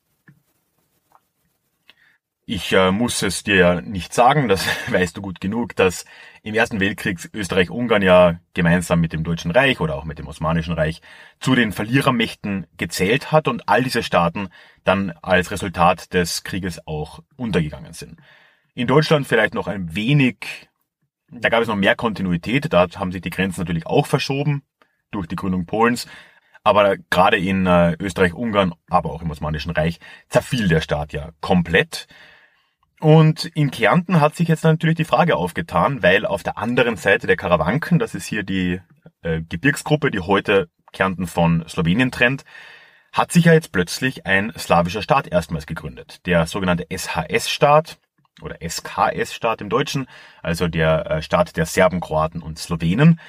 Ich 2.46 2.74
äh, 2.74 2.92
muss 2.92 3.22
es 3.22 3.44
dir 3.44 3.56
ja 3.56 3.82
nicht 3.82 4.14
sagen, 4.14 4.48
das 4.48 4.66
weißt 4.92 5.16
du 5.16 5.22
gut 5.22 5.40
genug, 5.40 5.76
dass 5.76 6.06
im 6.44 6.56
Ersten 6.56 6.80
Weltkrieg 6.80 7.30
Österreich-Ungarn 7.34 8.02
ja 8.02 8.40
gemeinsam 8.54 9.00
mit 9.00 9.14
dem 9.14 9.24
Deutschen 9.24 9.52
Reich 9.52 9.80
oder 9.80 9.96
auch 9.96 10.06
mit 10.06 10.18
dem 10.18 10.28
Osmanischen 10.28 10.74
Reich 10.74 11.02
zu 11.40 11.56
den 11.56 11.72
Verlierermächten 11.72 12.68
gezählt 12.78 13.32
hat 13.32 13.48
und 13.48 13.70
all 13.70 13.84
diese 13.84 14.04
Staaten 14.04 14.50
dann 14.84 15.12
als 15.22 15.52
Resultat 15.52 16.14
des 16.14 16.44
Krieges 16.44 16.86
auch 16.88 17.22
untergegangen 17.38 17.94
sind. 17.94 18.20
In 18.74 18.88
Deutschland 18.88 19.28
vielleicht 19.28 19.54
noch 19.54 19.68
ein 19.68 19.94
wenig, 19.96 20.70
da 21.30 21.50
gab 21.50 21.62
es 21.62 21.68
noch 21.68 21.76
mehr 21.76 21.96
Kontinuität, 21.96 22.74
da 22.74 22.88
haben 22.96 23.12
sich 23.12 23.22
die 23.22 23.30
Grenzen 23.30 23.62
natürlich 23.62 23.86
auch 23.86 24.08
verschoben, 24.08 24.64
durch 25.12 25.28
die 25.28 25.36
Gründung 25.36 25.66
Polens. 25.66 26.08
Aber 26.64 26.96
gerade 27.10 27.38
in 27.38 27.66
äh, 27.66 27.96
Österreich-Ungarn, 28.00 28.74
aber 28.90 29.12
auch 29.12 29.22
im 29.22 29.32
Osmanischen 29.32 29.72
Reich, 29.72 30.00
zerfiel 30.30 30.68
der 30.68 30.82
Staat 30.82 31.12
ja 31.14 31.30
komplett. 31.42 32.08
Und 33.00 33.46
in 33.46 33.72
Kärnten 33.72 34.22
hat 34.22 34.36
sich 34.36 34.48
jetzt 34.48 34.64
natürlich 34.64 34.96
die 34.96 35.06
Frage 35.06 35.36
aufgetan, 35.36 36.04
weil 36.04 36.24
auf 36.26 36.44
der 36.44 36.60
anderen 36.60 36.98
Seite 36.98 37.26
der 37.26 37.36
Karawanken, 37.36 37.98
das 37.98 38.14
ist 38.14 38.28
hier 38.28 38.44
die 38.44 38.80
äh, 39.24 39.42
Gebirgsgruppe, 39.42 40.12
die 40.12 40.20
heute 40.20 40.70
Kärnten 40.94 41.26
von 41.26 41.68
Slowenien 41.68 42.12
trennt, 42.12 42.44
hat 43.12 43.32
sich 43.32 43.46
ja 43.46 43.54
jetzt 43.54 43.72
plötzlich 43.72 44.28
ein 44.28 44.54
slawischer 44.56 45.02
Staat 45.02 45.28
erstmals 45.28 45.66
gegründet. 45.66 46.26
Der 46.28 46.46
sogenannte 46.46 46.86
SHS-Staat 46.96 47.98
oder 48.42 48.58
SKS-Staat 48.62 49.62
im 49.62 49.70
Deutschen, 49.70 50.08
also 50.42 50.68
der 50.68 51.10
äh, 51.10 51.22
Staat 51.24 51.58
der 51.58 51.66
Serben, 51.66 52.00
Kroaten 52.00 52.42
und 52.42 52.60
Slowenen, 52.60 53.20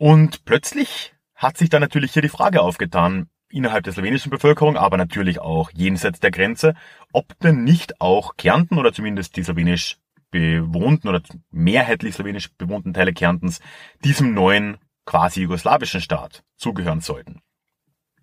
und 0.00 0.46
plötzlich 0.46 1.12
hat 1.34 1.58
sich 1.58 1.68
dann 1.68 1.82
natürlich 1.82 2.14
hier 2.14 2.22
die 2.22 2.30
Frage 2.30 2.62
aufgetan, 2.62 3.28
innerhalb 3.50 3.84
der 3.84 3.92
slowenischen 3.92 4.30
Bevölkerung, 4.30 4.78
aber 4.78 4.96
natürlich 4.96 5.40
auch 5.40 5.70
jenseits 5.74 6.20
der 6.20 6.30
Grenze, 6.30 6.74
ob 7.12 7.38
denn 7.40 7.64
nicht 7.64 8.00
auch 8.00 8.38
Kärnten 8.38 8.78
oder 8.78 8.94
zumindest 8.94 9.36
die 9.36 9.42
slowenisch 9.42 9.98
bewohnten 10.30 11.06
oder 11.06 11.20
mehrheitlich 11.50 12.14
slowenisch 12.14 12.50
bewohnten 12.54 12.94
Teile 12.94 13.12
Kärntens 13.12 13.60
diesem 14.02 14.32
neuen 14.32 14.78
quasi 15.04 15.42
jugoslawischen 15.42 16.00
Staat 16.00 16.44
zugehören 16.56 17.02
sollten. 17.02 17.42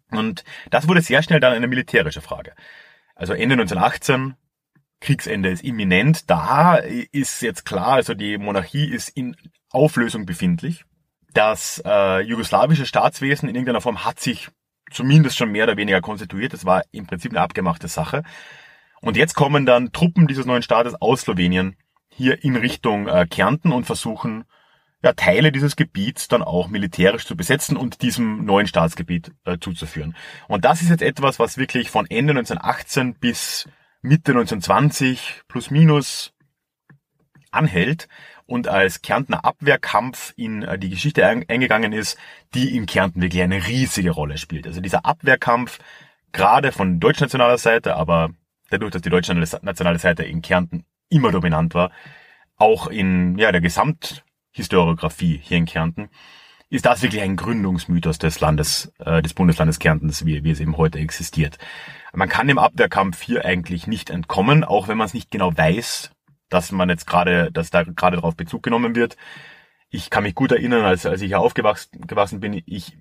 Und 0.10 0.46
das 0.72 0.88
wurde 0.88 1.03
sehr 1.03 1.22
schnell 1.22 1.39
dann 1.39 1.53
eine 1.53 1.67
militärische 1.67 2.22
Frage. 2.22 2.55
Also 3.13 3.34
Ende 3.34 3.53
1918, 3.53 4.34
Kriegsende 5.00 5.50
ist 5.50 5.63
imminent, 5.63 6.27
da 6.27 6.77
ist 6.77 7.43
jetzt 7.43 7.65
klar, 7.65 7.93
also 7.93 8.15
die 8.15 8.39
Monarchie 8.39 8.89
ist 8.89 9.10
in 9.10 9.36
Auflösung 9.69 10.25
befindlich 10.25 10.84
das 11.34 11.81
äh, 11.86 12.22
jugoslawische 12.22 12.86
Staatswesen 12.86 13.50
in 13.50 13.55
irgendeiner 13.55 13.81
Form 13.81 14.05
hat 14.05 14.19
sich 14.19 14.50
zumindest 14.91 15.38
schon 15.38 15.51
mehr 15.51 15.65
oder 15.65 15.77
weniger 15.77 16.01
konstituiert. 16.01 16.53
Das 16.53 16.65
war 16.65 16.84
im 16.91 17.07
Prinzip 17.07 17.31
eine 17.31 17.41
abgemachte 17.41 17.88
Sache. 17.88 18.24
Und 19.01 19.17
jetzt 19.17 19.36
kommen 19.36 19.65
dann 19.65 19.91
Truppen 19.91 20.27
dieses 20.27 20.46
neuen 20.46 20.63
Staates 20.63 20.96
aus 21.00 21.22
Slowenien 21.22 21.75
hier 22.10 22.43
in 22.43 22.55
Richtung 22.55 23.07
äh, 23.07 23.27
Kärnten 23.29 23.72
und 23.72 23.86
versuchen, 23.86 24.46
ja, 25.03 25.13
Teile 25.13 25.51
dieses 25.51 25.75
Gebiets 25.75 26.27
dann 26.27 26.41
auch 26.41 26.69
militärisch 26.69 27.25
zu 27.25 27.38
besetzen 27.38 27.77
und 27.77 28.01
diesem 28.01 28.46
neuen 28.46 28.65
Staatsgebiet 28.65 29.31
äh, 29.46 29.60
zuzuführen. 29.60 30.15
Und 30.48 30.65
das 30.65 30.81
ist 30.81 30.89
jetzt 30.89 31.03
etwas, 31.03 31.38
was 31.38 31.57
wirklich 31.57 31.91
von 31.91 32.07
Ende 32.10 32.31
1918 32.31 33.15
bis 33.15 33.69
Mitte 34.01 34.31
1920 34.31 35.43
plus 35.48 35.69
minus 35.69 36.34
anhält 37.51 38.07
und 38.47 38.67
als 38.67 39.01
Kärntner 39.01 39.45
Abwehrkampf 39.45 40.33
in 40.35 40.63
äh, 40.63 40.79
die 40.79 40.89
Geschichte 40.89 41.25
eingegangen 41.25 41.93
ist, 41.93 42.17
die 42.55 42.75
in 42.75 42.85
Kärnten 42.87 43.21
wirklich 43.21 43.43
eine 43.43 43.67
riesige 43.67 44.11
Rolle 44.11 44.37
spielt. 44.37 44.65
Also 44.65 44.81
dieser 44.81 45.05
Abwehrkampf, 45.05 45.79
gerade 46.31 46.71
von 46.71 46.99
deutschnationaler 46.99 47.57
Seite, 47.57 47.95
aber 47.95 48.31
dadurch, 48.69 48.91
dass 48.91 49.01
die 49.01 49.09
deutsche 49.09 49.35
nationale 49.35 49.99
Seite 49.99 50.23
in 50.23 50.41
Kärnten 50.41 50.85
immer 51.09 51.31
dominant 51.31 51.73
war, 51.73 51.91
auch 52.55 52.87
in 52.87 53.37
ja, 53.37 53.51
der 53.51 53.61
Gesamthistoriografie 53.61 55.39
hier 55.43 55.57
in 55.57 55.65
Kärnten, 55.65 56.09
ist 56.69 56.85
das 56.85 57.01
wirklich 57.01 57.21
ein 57.21 57.35
Gründungsmythos 57.35 58.17
des 58.17 58.39
Landes, 58.39 58.91
äh, 58.99 59.21
des 59.21 59.33
Bundeslandes 59.33 59.79
Kärntens, 59.79 60.25
wie, 60.25 60.43
wie 60.43 60.51
es 60.51 60.59
eben 60.59 60.77
heute 60.77 60.99
existiert. 60.99 61.57
Man 62.13 62.29
kann 62.29 62.47
dem 62.47 62.57
Abwehrkampf 62.57 63.21
hier 63.21 63.45
eigentlich 63.45 63.87
nicht 63.87 64.09
entkommen, 64.09 64.63
auch 64.63 64.87
wenn 64.87 64.97
man 64.97 65.05
es 65.05 65.13
nicht 65.13 65.31
genau 65.31 65.55
weiß, 65.55 66.11
dass 66.49 66.71
man 66.71 66.89
jetzt 66.89 67.07
gerade, 67.07 67.51
dass 67.51 67.69
da 67.69 67.83
gerade 67.83 68.17
darauf 68.17 68.35
Bezug 68.35 68.63
genommen 68.63 68.95
wird. 68.95 69.17
Ich 69.89 70.09
kann 70.09 70.23
mich 70.23 70.35
gut 70.35 70.51
erinnern, 70.51 70.85
als, 70.85 71.05
als 71.05 71.21
ich 71.21 71.27
hier 71.27 71.39
aufgewachsen 71.39 72.39
bin, 72.39 72.61
ich, 72.65 72.97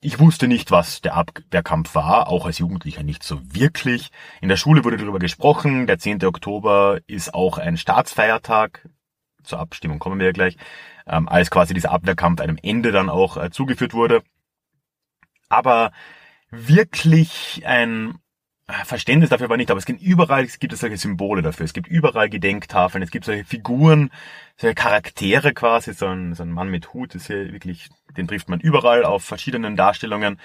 ich 0.00 0.18
wusste 0.18 0.48
nicht, 0.48 0.70
was 0.70 1.00
der 1.00 1.14
Abwehrkampf 1.14 1.94
war, 1.94 2.28
auch 2.28 2.46
als 2.46 2.58
Jugendlicher 2.58 3.02
nicht 3.02 3.22
so 3.22 3.40
wirklich. 3.42 4.10
In 4.40 4.48
der 4.48 4.56
Schule 4.56 4.84
wurde 4.84 4.98
darüber 4.98 5.18
gesprochen, 5.18 5.86
der 5.86 5.98
10. 5.98 6.24
Oktober 6.24 7.00
ist 7.06 7.32
auch 7.32 7.58
ein 7.58 7.76
Staatsfeiertag 7.76 8.88
zur 9.46 9.60
Abstimmung 9.60 9.98
kommen 9.98 10.18
wir 10.18 10.26
ja 10.26 10.32
gleich, 10.32 10.56
ähm, 11.06 11.28
als 11.28 11.50
quasi 11.50 11.72
dieser 11.72 11.92
Abwehrkampf 11.92 12.40
einem 12.40 12.58
Ende 12.62 12.92
dann 12.92 13.08
auch 13.08 13.36
äh, 13.36 13.50
zugeführt 13.50 13.94
wurde. 13.94 14.22
Aber 15.48 15.92
wirklich 16.50 17.62
ein 17.66 18.18
Verständnis 18.68 19.30
dafür 19.30 19.48
war 19.48 19.56
nicht, 19.56 19.70
aber 19.70 19.78
es 19.78 19.86
gibt 19.86 20.02
überall, 20.02 20.44
es 20.44 20.58
gibt 20.58 20.76
solche 20.76 20.96
Symbole 20.96 21.40
dafür. 21.40 21.64
Es 21.64 21.72
gibt 21.72 21.86
überall 21.86 22.28
Gedenktafeln, 22.28 23.02
es 23.02 23.12
gibt 23.12 23.24
solche 23.24 23.44
Figuren, 23.44 24.10
solche 24.56 24.74
Charaktere 24.74 25.54
quasi, 25.54 25.92
so 25.92 26.06
ein, 26.06 26.34
so 26.34 26.42
ein 26.42 26.50
Mann 26.50 26.68
mit 26.68 26.92
Hut, 26.92 27.14
ist 27.14 27.28
hier 27.28 27.52
wirklich, 27.52 27.88
den 28.16 28.26
trifft 28.26 28.48
man 28.48 28.58
überall 28.58 29.04
auf 29.04 29.24
verschiedenen 29.24 29.76
Darstellungen, 29.76 30.40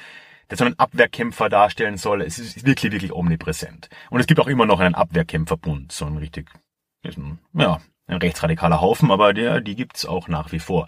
der 0.51 0.57
so 0.57 0.65
einen 0.65 0.77
Abwehrkämpfer 0.77 1.49
darstellen 1.49 1.97
soll. 1.97 2.21
Es 2.21 2.37
ist 2.37 2.63
wirklich, 2.63 2.91
wirklich 2.91 3.11
omnipräsent. 3.11 3.89
Und 4.11 4.19
es 4.19 4.27
gibt 4.27 4.39
auch 4.39 4.47
immer 4.47 4.67
noch 4.67 4.79
einen 4.79 4.95
Abwehrkämpferbund, 4.95 5.91
so 5.91 6.05
ein 6.05 6.17
richtig, 6.17 6.51
ja, 7.53 7.81
ein 8.05 8.17
rechtsradikaler 8.17 8.81
Haufen, 8.81 9.09
aber 9.09 9.33
der, 9.33 9.61
die 9.61 9.75
gibt's 9.75 10.05
auch 10.05 10.27
nach 10.27 10.51
wie 10.51 10.59
vor. 10.59 10.87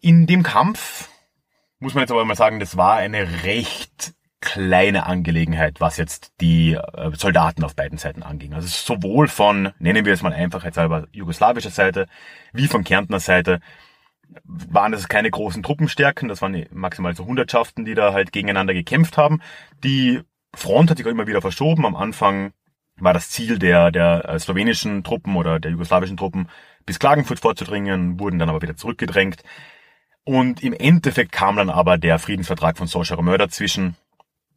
In 0.00 0.26
dem 0.26 0.42
Kampf 0.42 1.10
muss 1.80 1.92
man 1.92 2.02
jetzt 2.02 2.12
aber 2.12 2.24
mal 2.24 2.34
sagen, 2.34 2.60
das 2.60 2.78
war 2.78 2.96
eine 2.96 3.42
recht 3.42 4.14
kleine 4.46 5.06
Angelegenheit, 5.06 5.80
was 5.80 5.96
jetzt 5.96 6.32
die 6.40 6.74
äh, 6.74 7.10
Soldaten 7.16 7.64
auf 7.64 7.74
beiden 7.74 7.98
Seiten 7.98 8.22
anging. 8.22 8.54
Also 8.54 8.68
sowohl 8.68 9.26
von, 9.26 9.72
nennen 9.80 10.04
wir 10.04 10.12
es 10.12 10.22
mal 10.22 10.32
einfach 10.32 10.64
jetzt 10.64 10.78
halber 10.78 11.08
jugoslawischer 11.10 11.70
Seite, 11.70 12.06
wie 12.52 12.68
von 12.68 12.84
Kärntner 12.84 13.18
Seite 13.18 13.60
waren 14.44 14.92
das 14.92 15.08
keine 15.08 15.30
großen 15.30 15.64
Truppenstärken, 15.64 16.28
das 16.28 16.42
waren 16.42 16.66
maximal 16.70 17.14
so 17.14 17.26
Hundertschaften, 17.26 17.84
die 17.84 17.94
da 17.94 18.12
halt 18.12 18.32
gegeneinander 18.32 18.72
gekämpft 18.72 19.18
haben. 19.18 19.40
Die 19.82 20.22
Front 20.54 20.90
hat 20.90 20.98
sich 20.98 21.06
auch 21.06 21.10
immer 21.10 21.26
wieder 21.26 21.42
verschoben. 21.42 21.84
Am 21.84 21.96
Anfang 21.96 22.52
war 22.98 23.12
das 23.12 23.30
Ziel 23.30 23.58
der, 23.58 23.90
der 23.90 24.28
äh, 24.28 24.38
slowenischen 24.38 25.02
Truppen 25.02 25.36
oder 25.36 25.58
der 25.58 25.72
jugoslawischen 25.72 26.16
Truppen 26.16 26.48
bis 26.86 27.00
Klagenfurt 27.00 27.40
vorzudringen, 27.40 28.20
wurden 28.20 28.38
dann 28.38 28.48
aber 28.48 28.62
wieder 28.62 28.76
zurückgedrängt. 28.76 29.42
Und 30.24 30.62
im 30.62 30.72
Endeffekt 30.72 31.32
kam 31.32 31.56
dann 31.56 31.70
aber 31.70 31.98
der 31.98 32.20
Friedensvertrag 32.20 32.78
von 32.78 32.86
Solskjaer 32.86 33.22
Mörder 33.22 33.48
zwischen 33.48 33.96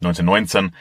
1919 0.01 0.75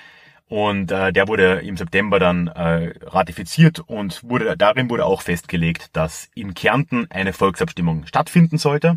und 0.46 0.90
äh, 0.90 1.12
der 1.12 1.28
wurde 1.28 1.60
im 1.60 1.76
September 1.76 2.18
dann 2.18 2.48
äh, 2.48 2.94
ratifiziert 3.02 3.80
und 3.80 4.24
wurde 4.24 4.56
darin 4.56 4.88
wurde 4.88 5.04
auch 5.04 5.22
festgelegt, 5.22 5.94
dass 5.94 6.30
in 6.34 6.54
Kärnten 6.54 7.10
eine 7.10 7.32
Volksabstimmung 7.32 8.06
stattfinden 8.06 8.56
sollte, 8.56 8.94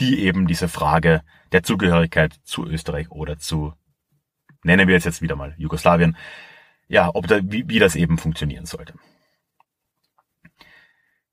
die 0.00 0.24
eben 0.24 0.46
diese 0.46 0.68
Frage 0.68 1.22
der 1.52 1.62
Zugehörigkeit 1.62 2.34
zu 2.44 2.66
Österreich 2.66 3.10
oder 3.10 3.38
zu 3.38 3.74
nennen 4.62 4.88
wir 4.88 4.96
es 4.96 5.04
jetzt 5.04 5.22
wieder 5.22 5.36
mal 5.36 5.54
Jugoslawien, 5.58 6.16
ja, 6.88 7.10
ob 7.12 7.26
da 7.26 7.40
wie, 7.42 7.68
wie 7.68 7.78
das 7.78 7.94
eben 7.94 8.18
funktionieren 8.18 8.66
sollte. 8.66 8.94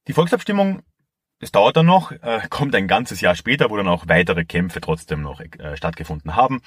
Die 0.07 0.13
Volksabstimmung 0.13 0.83
es 1.43 1.51
dauert 1.51 1.75
dann 1.75 1.85
noch, 1.85 2.11
äh, 2.11 2.41
kommt 2.49 2.73
ein 2.73 2.87
ganzes 2.87 3.19
Jahr 3.19 3.35
später, 3.35 3.69
wo 3.69 3.75
dann 3.75 3.89
auch 3.89 4.07
weitere 4.07 4.45
Kämpfe 4.45 4.79
trotzdem 4.79 5.21
noch 5.21 5.41
äh, 5.41 5.75
stattgefunden 5.75 6.37
haben. 6.37 6.61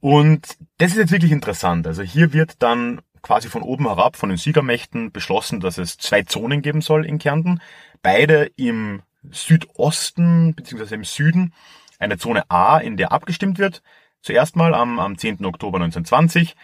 Und 0.00 0.56
das 0.78 0.92
ist 0.92 0.98
jetzt 0.98 1.12
wirklich 1.12 1.32
interessant. 1.32 1.86
Also 1.86 2.02
hier 2.02 2.32
wird 2.32 2.62
dann 2.62 3.00
quasi 3.22 3.48
von 3.48 3.62
oben 3.62 3.86
herab, 3.86 4.16
von 4.16 4.28
den 4.28 4.38
Siegermächten 4.38 5.10
beschlossen, 5.10 5.60
dass 5.60 5.78
es 5.78 5.96
zwei 5.96 6.22
Zonen 6.22 6.62
geben 6.62 6.80
soll 6.80 7.04
in 7.04 7.18
Kärnten. 7.18 7.60
Beide 8.02 8.50
im 8.56 9.02
Südosten 9.30 10.54
bzw. 10.54 10.94
im 10.94 11.04
Süden. 11.04 11.52
Eine 11.98 12.18
Zone 12.18 12.50
A, 12.50 12.78
in 12.78 12.96
der 12.96 13.10
abgestimmt 13.12 13.58
wird. 13.58 13.82
Zuerst 14.22 14.54
mal 14.54 14.74
am, 14.74 14.98
am 14.98 15.18
10. 15.18 15.44
Oktober 15.44 15.78
1920 15.78 16.54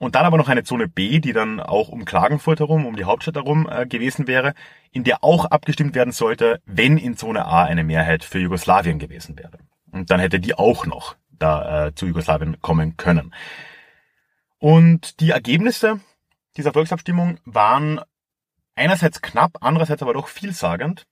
und 0.00 0.14
dann 0.14 0.24
aber 0.24 0.38
noch 0.38 0.48
eine 0.48 0.64
Zone 0.64 0.88
B, 0.88 1.20
die 1.20 1.34
dann 1.34 1.60
auch 1.60 1.90
um 1.90 2.06
Klagenfurt 2.06 2.60
herum, 2.60 2.86
um 2.86 2.96
die 2.96 3.04
Hauptstadt 3.04 3.36
herum 3.36 3.68
äh, 3.70 3.86
gewesen 3.86 4.26
wäre, 4.26 4.54
in 4.92 5.04
der 5.04 5.22
auch 5.22 5.44
abgestimmt 5.44 5.94
werden 5.94 6.12
sollte, 6.12 6.60
wenn 6.64 6.96
in 6.96 7.18
Zone 7.18 7.44
A 7.44 7.64
eine 7.64 7.84
Mehrheit 7.84 8.24
für 8.24 8.38
Jugoslawien 8.38 8.98
gewesen 8.98 9.38
wäre. 9.38 9.58
Und 9.92 10.10
dann 10.10 10.18
hätte 10.18 10.40
die 10.40 10.54
auch 10.54 10.86
noch 10.86 11.16
da 11.40 11.86
äh, 11.86 11.94
zu 11.94 12.06
Jugoslawien 12.06 12.60
kommen 12.60 12.96
können. 12.96 13.34
Und 14.58 15.20
die 15.20 15.30
Ergebnisse 15.30 16.00
dieser 16.56 16.72
Volksabstimmung 16.72 17.38
waren 17.44 18.00
einerseits 18.74 19.22
knapp, 19.22 19.58
andererseits 19.60 20.02
aber 20.02 20.14
doch 20.14 20.28
vielsagend. 20.28 21.06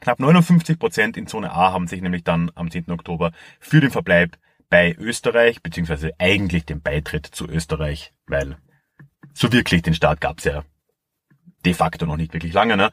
Knapp 0.00 0.20
59 0.20 0.78
Prozent 0.78 1.16
in 1.16 1.26
Zone 1.26 1.50
A 1.50 1.72
haben 1.72 1.88
sich 1.88 2.02
nämlich 2.02 2.22
dann 2.22 2.50
am 2.54 2.70
10. 2.70 2.90
Oktober 2.90 3.32
für 3.60 3.80
den 3.80 3.90
Verbleib 3.90 4.36
bei 4.68 4.94
Österreich, 4.98 5.62
beziehungsweise 5.62 6.12
eigentlich 6.18 6.66
den 6.66 6.82
Beitritt 6.82 7.26
zu 7.26 7.48
Österreich, 7.48 8.12
weil 8.26 8.58
so 9.32 9.52
wirklich 9.52 9.82
den 9.82 9.94
Staat 9.94 10.20
gab's 10.20 10.44
ja 10.44 10.64
de 11.64 11.74
facto 11.74 12.06
noch 12.06 12.16
nicht 12.16 12.32
wirklich 12.32 12.52
lange, 12.52 12.76
ne, 12.76 12.92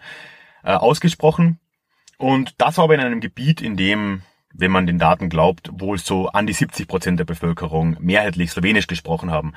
äh, 0.64 0.74
ausgesprochen. 0.74 1.60
Und 2.18 2.62
das 2.62 2.78
war 2.78 2.86
aber 2.86 2.96
in 2.96 3.02
einem 3.02 3.22
Gebiet, 3.22 3.62
in 3.62 3.76
dem, 3.76 4.22
wenn 4.54 4.72
man 4.72 4.86
den 4.86 5.00
Daten 5.00 5.30
glaubt, 5.30 5.70
wohl 5.74 5.98
so 5.98 6.28
an 6.30 6.48
die 6.48 6.54
70 6.54 6.88
Prozent 6.88 7.20
der 7.20 7.26
Bevölkerung 7.26 7.98
mehrheitlich 8.00 8.52
Slowenisch 8.52 8.88
gesprochen 8.88 9.32
haben. 9.32 9.54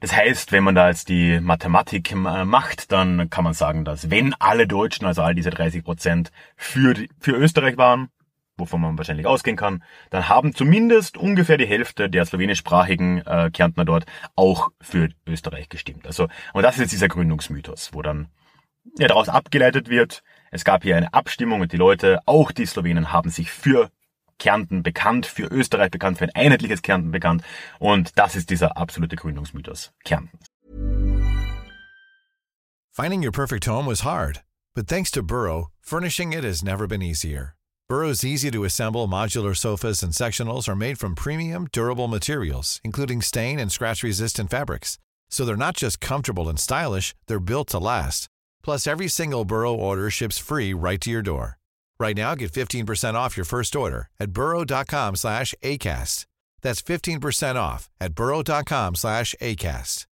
Das 0.00 0.14
heißt, 0.14 0.52
wenn 0.52 0.64
man 0.64 0.74
da 0.74 0.88
jetzt 0.88 1.08
die 1.08 1.40
Mathematik 1.40 2.12
äh, 2.12 2.44
macht, 2.44 2.92
dann 2.92 3.30
kann 3.30 3.44
man 3.44 3.52
sagen, 3.52 3.84
dass 3.84 4.10
wenn 4.10 4.34
alle 4.38 4.66
Deutschen, 4.66 5.06
also 5.06 5.22
all 5.22 5.34
diese 5.34 5.50
30 5.50 5.84
Prozent, 5.84 6.32
für, 6.56 6.94
für 7.18 7.32
Österreich 7.32 7.76
waren, 7.76 8.08
wovon 8.56 8.80
man 8.80 8.98
wahrscheinlich 8.98 9.26
ausgehen 9.26 9.56
kann, 9.56 9.82
dann 10.10 10.28
haben 10.28 10.54
zumindest 10.54 11.16
ungefähr 11.16 11.58
die 11.58 11.66
Hälfte 11.66 12.08
der 12.08 12.24
slowenischsprachigen 12.24 13.26
äh, 13.26 13.50
Kärntner 13.52 13.84
dort 13.84 14.06
auch 14.34 14.70
für 14.80 15.10
Österreich 15.26 15.68
gestimmt. 15.68 16.06
Also, 16.06 16.28
und 16.52 16.62
das 16.62 16.76
ist 16.76 16.80
jetzt 16.80 16.92
dieser 16.92 17.08
Gründungsmythos, 17.08 17.90
wo 17.92 18.02
dann 18.02 18.28
ja, 18.98 19.08
daraus 19.08 19.28
abgeleitet 19.28 19.88
wird, 19.88 20.22
es 20.50 20.64
gab 20.64 20.82
hier 20.82 20.96
eine 20.96 21.12
Abstimmung 21.12 21.60
und 21.60 21.72
die 21.72 21.76
Leute, 21.76 22.20
auch 22.24 22.52
die 22.52 22.66
Slowenen, 22.66 23.12
haben 23.12 23.30
sich 23.30 23.50
für 23.50 23.90
Kärnten 24.38 24.82
bekannt, 24.82 25.26
für 25.26 25.46
Österreich 25.46 25.90
bekannt, 25.90 26.18
für 26.18 26.24
ein 26.24 26.34
einheitliches 26.34 26.82
Kärnten 26.82 27.10
bekannt. 27.10 27.42
Und 27.78 28.18
das 28.18 28.36
ist 28.36 28.50
dieser 28.50 28.76
absolute 28.76 29.16
Gründungsmythos 29.16 29.92
Kärntens. 30.04 30.46
Finding 32.90 33.22
your 33.22 33.30
perfect 33.30 33.64
home 33.66 33.86
was 33.86 34.00
hard, 34.00 34.42
but 34.74 34.88
thanks 34.88 35.10
to 35.12 35.22
Burrow, 35.22 35.68
furnishing 35.80 36.32
it 36.32 36.42
has 36.42 36.64
never 36.64 36.88
been 36.88 37.02
easier. 37.02 37.54
Burrow's 37.88 38.24
easy 38.24 38.50
to 38.50 38.64
assemble 38.64 39.08
modular 39.08 39.56
sofas 39.56 40.02
and 40.02 40.12
sectionals 40.12 40.68
are 40.68 40.76
made 40.76 40.98
from 40.98 41.14
premium, 41.14 41.68
durable 41.72 42.08
materials, 42.08 42.80
including 42.84 43.22
stain 43.22 43.58
and 43.58 43.72
scratch 43.72 44.02
resistant 44.02 44.50
fabrics. 44.50 44.98
So 45.30 45.44
they're 45.44 45.56
not 45.56 45.76
just 45.76 46.00
comfortable 46.00 46.48
and 46.48 46.58
stylish, 46.58 47.14
they're 47.28 47.40
built 47.40 47.68
to 47.68 47.78
last. 47.78 48.28
Plus, 48.62 48.86
every 48.86 49.08
single 49.08 49.44
Burrow 49.44 49.74
order 49.74 50.10
ships 50.10 50.38
free 50.38 50.74
right 50.74 51.00
to 51.00 51.10
your 51.10 51.22
door. 51.22 51.57
Right 52.00 52.16
now, 52.16 52.34
get 52.34 52.52
15% 52.52 53.14
off 53.14 53.36
your 53.36 53.44
first 53.44 53.74
order 53.76 54.08
at 54.20 54.32
burrow.com 54.32 55.16
slash 55.16 55.54
ACAST. 55.62 56.26
That's 56.62 56.82
15% 56.82 57.56
off 57.56 57.88
at 58.00 58.14
burrow.com 58.14 58.94
slash 58.94 59.34
ACAST. 59.40 60.06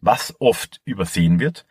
Was 0.00 0.34
oft 0.38 0.82
übersehen 0.84 1.40
wird, 1.40 1.64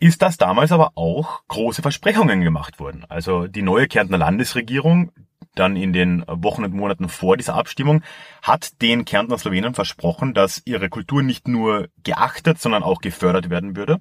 ist, 0.00 0.20
dass 0.20 0.36
damals 0.36 0.72
aber 0.72 0.92
auch 0.96 1.42
große 1.46 1.80
Versprechungen 1.80 2.40
gemacht 2.40 2.80
wurden. 2.80 3.04
Also 3.08 3.46
die 3.46 3.62
neue 3.62 3.86
Kärntner 3.86 4.18
Landesregierung, 4.18 5.12
dann 5.54 5.76
in 5.76 5.92
den 5.92 6.24
Wochen 6.26 6.64
und 6.64 6.74
Monaten 6.74 7.08
vor 7.08 7.36
dieser 7.36 7.54
Abstimmung, 7.54 8.02
hat 8.42 8.82
den 8.82 9.04
Kärntner 9.04 9.38
Slowenen 9.38 9.74
versprochen, 9.74 10.34
dass 10.34 10.60
ihre 10.64 10.88
Kultur 10.88 11.22
nicht 11.22 11.46
nur 11.46 11.88
geachtet, 12.02 12.60
sondern 12.60 12.82
auch 12.82 13.00
gefördert 13.00 13.48
werden 13.48 13.76
würde. 13.76 14.00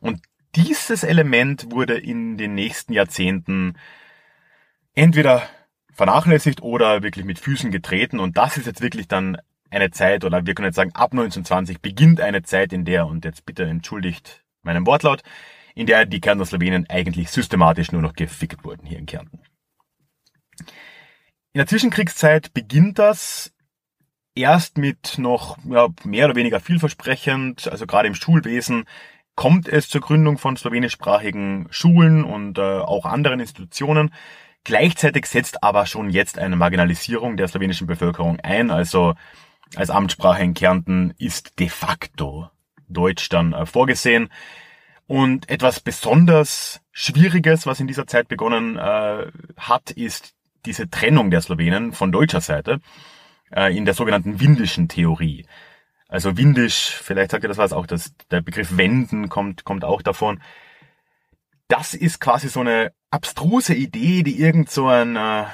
Und 0.00 0.20
dieses 0.54 1.02
Element 1.02 1.70
wurde 1.70 1.98
in 1.98 2.36
den 2.38 2.54
nächsten 2.54 2.92
Jahrzehnten 2.92 3.74
entweder 4.94 5.42
vernachlässigt 5.92 6.62
oder 6.62 7.02
wirklich 7.02 7.24
mit 7.24 7.38
Füßen 7.38 7.70
getreten. 7.70 8.18
Und 8.18 8.36
das 8.36 8.56
ist 8.56 8.66
jetzt 8.66 8.80
wirklich 8.80 9.08
dann 9.08 9.38
eine 9.70 9.90
Zeit, 9.90 10.24
oder 10.24 10.46
wir 10.46 10.54
können 10.54 10.66
jetzt 10.66 10.76
sagen, 10.76 10.94
ab 10.94 11.12
1920 11.12 11.80
beginnt 11.80 12.20
eine 12.20 12.42
Zeit, 12.42 12.72
in 12.72 12.84
der, 12.84 13.06
und 13.06 13.24
jetzt 13.24 13.44
bitte 13.44 13.64
entschuldigt 13.64 14.44
meinem 14.62 14.86
Wortlaut, 14.86 15.22
in 15.74 15.86
der 15.86 16.06
die 16.06 16.20
Kärntner 16.20 16.46
Slowenen 16.46 16.88
eigentlich 16.88 17.30
systematisch 17.30 17.92
nur 17.92 18.02
noch 18.02 18.14
gefickt 18.14 18.64
wurden 18.64 18.86
hier 18.86 18.98
in 18.98 19.06
Kärnten. 19.06 19.40
In 21.52 21.58
der 21.58 21.66
Zwischenkriegszeit 21.66 22.52
beginnt 22.54 22.98
das 22.98 23.52
erst 24.34 24.78
mit 24.78 25.18
noch 25.18 25.58
ja, 25.64 25.88
mehr 26.04 26.26
oder 26.26 26.36
weniger 26.36 26.60
vielversprechend, 26.60 27.68
also 27.68 27.86
gerade 27.86 28.08
im 28.08 28.14
Schulwesen 28.14 28.84
kommt 29.38 29.68
es 29.68 29.88
zur 29.88 30.00
Gründung 30.00 30.36
von 30.36 30.56
slowenischsprachigen 30.56 31.68
Schulen 31.70 32.24
und 32.24 32.58
äh, 32.58 32.80
auch 32.80 33.04
anderen 33.06 33.38
Institutionen. 33.38 34.12
Gleichzeitig 34.64 35.26
setzt 35.26 35.62
aber 35.62 35.86
schon 35.86 36.10
jetzt 36.10 36.40
eine 36.40 36.56
Marginalisierung 36.56 37.36
der 37.36 37.46
slowenischen 37.46 37.86
Bevölkerung 37.86 38.40
ein, 38.40 38.72
also 38.72 39.14
als 39.76 39.90
Amtssprache 39.90 40.42
in 40.42 40.54
Kärnten 40.54 41.14
ist 41.18 41.60
de 41.60 41.68
facto 41.68 42.50
Deutsch 42.88 43.28
dann 43.28 43.52
äh, 43.52 43.64
vorgesehen. 43.64 44.28
Und 45.06 45.48
etwas 45.48 45.78
besonders 45.78 46.80
Schwieriges, 46.90 47.64
was 47.64 47.78
in 47.78 47.86
dieser 47.86 48.08
Zeit 48.08 48.26
begonnen 48.26 48.76
äh, 48.76 49.26
hat, 49.56 49.92
ist 49.92 50.34
diese 50.66 50.90
Trennung 50.90 51.30
der 51.30 51.42
Slowenen 51.42 51.92
von 51.92 52.10
deutscher 52.10 52.40
Seite 52.40 52.80
äh, 53.54 53.72
in 53.76 53.84
der 53.84 53.94
sogenannten 53.94 54.40
Windischen 54.40 54.88
Theorie. 54.88 55.46
Also 56.08 56.38
windisch, 56.38 56.98
vielleicht 57.02 57.30
sagt 57.30 57.44
ihr 57.44 57.48
das 57.48 57.58
was, 57.58 57.74
auch 57.74 57.86
das, 57.86 58.14
der 58.30 58.40
Begriff 58.40 58.76
Wenden 58.76 59.28
kommt, 59.28 59.64
kommt 59.64 59.84
auch 59.84 60.00
davon. 60.00 60.40
Das 61.68 61.92
ist 61.92 62.18
quasi 62.18 62.48
so 62.48 62.60
eine 62.60 62.92
abstruse 63.10 63.74
Idee, 63.74 64.22
die 64.22 64.40
irgend 64.40 64.70
so 64.70 64.88
ein 64.88 65.16
äh, 65.16 65.44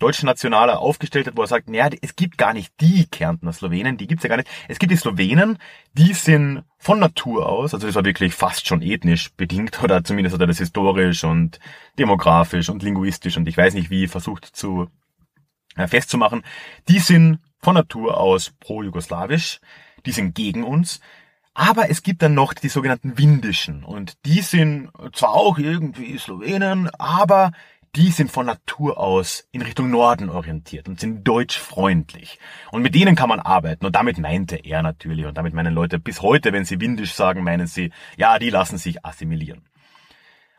deutscher 0.00 0.26
Nationaler 0.26 0.80
aufgestellt 0.80 1.28
hat, 1.28 1.36
wo 1.36 1.42
er 1.42 1.46
sagt, 1.46 1.68
naja, 1.68 1.88
es 2.00 2.16
gibt 2.16 2.36
gar 2.36 2.52
nicht 2.52 2.72
die 2.80 3.06
Kärntner 3.06 3.52
Slowenen, 3.52 3.96
die 3.96 4.08
gibt's 4.08 4.24
ja 4.24 4.28
gar 4.28 4.36
nicht. 4.36 4.48
Es 4.66 4.80
gibt 4.80 4.90
die 4.90 4.96
Slowenen, 4.96 5.58
die 5.92 6.12
sind 6.14 6.64
von 6.78 6.98
Natur 6.98 7.48
aus, 7.48 7.72
also 7.72 7.86
das 7.86 7.94
war 7.94 8.04
wirklich 8.04 8.34
fast 8.34 8.66
schon 8.66 8.82
ethnisch 8.82 9.32
bedingt, 9.36 9.80
oder 9.84 10.02
zumindest 10.02 10.34
hat 10.34 10.40
er 10.40 10.48
das 10.48 10.58
historisch 10.58 11.22
und 11.22 11.60
demografisch 11.96 12.68
und 12.68 12.82
linguistisch 12.82 13.36
und 13.36 13.46
ich 13.46 13.56
weiß 13.56 13.74
nicht 13.74 13.90
wie 13.90 14.08
versucht 14.08 14.44
zu 14.44 14.90
äh, 15.76 15.86
festzumachen, 15.86 16.42
die 16.88 16.98
sind 16.98 17.38
von 17.60 17.74
Natur 17.74 18.18
aus 18.18 18.52
pro-jugoslawisch, 18.58 19.60
die 20.06 20.12
sind 20.12 20.34
gegen 20.34 20.64
uns, 20.64 21.00
aber 21.54 21.90
es 21.90 22.02
gibt 22.02 22.22
dann 22.22 22.34
noch 22.34 22.54
die 22.54 22.68
sogenannten 22.68 23.18
Windischen 23.18 23.84
und 23.84 24.14
die 24.24 24.40
sind 24.40 24.90
zwar 25.12 25.34
auch 25.34 25.58
irgendwie 25.58 26.16
Slowenen, 26.18 26.88
aber 26.98 27.52
die 27.94 28.10
sind 28.10 28.30
von 28.30 28.46
Natur 28.46 28.98
aus 28.98 29.46
in 29.52 29.60
Richtung 29.60 29.90
Norden 29.90 30.30
orientiert 30.30 30.88
und 30.88 30.98
sind 30.98 31.28
deutschfreundlich. 31.28 32.38
Und 32.70 32.80
mit 32.80 32.94
denen 32.94 33.16
kann 33.16 33.28
man 33.28 33.38
arbeiten. 33.38 33.84
Und 33.84 33.94
damit 33.94 34.16
meinte 34.16 34.56
er 34.56 34.82
natürlich. 34.82 35.26
Und 35.26 35.36
damit 35.36 35.52
meinen 35.52 35.74
Leute 35.74 35.98
bis 35.98 36.22
heute, 36.22 36.54
wenn 36.54 36.64
sie 36.64 36.80
windisch 36.80 37.12
sagen, 37.12 37.44
meinen 37.44 37.66
sie, 37.66 37.92
ja, 38.16 38.38
die 38.38 38.48
lassen 38.48 38.78
sich 38.78 39.04
assimilieren. 39.04 39.62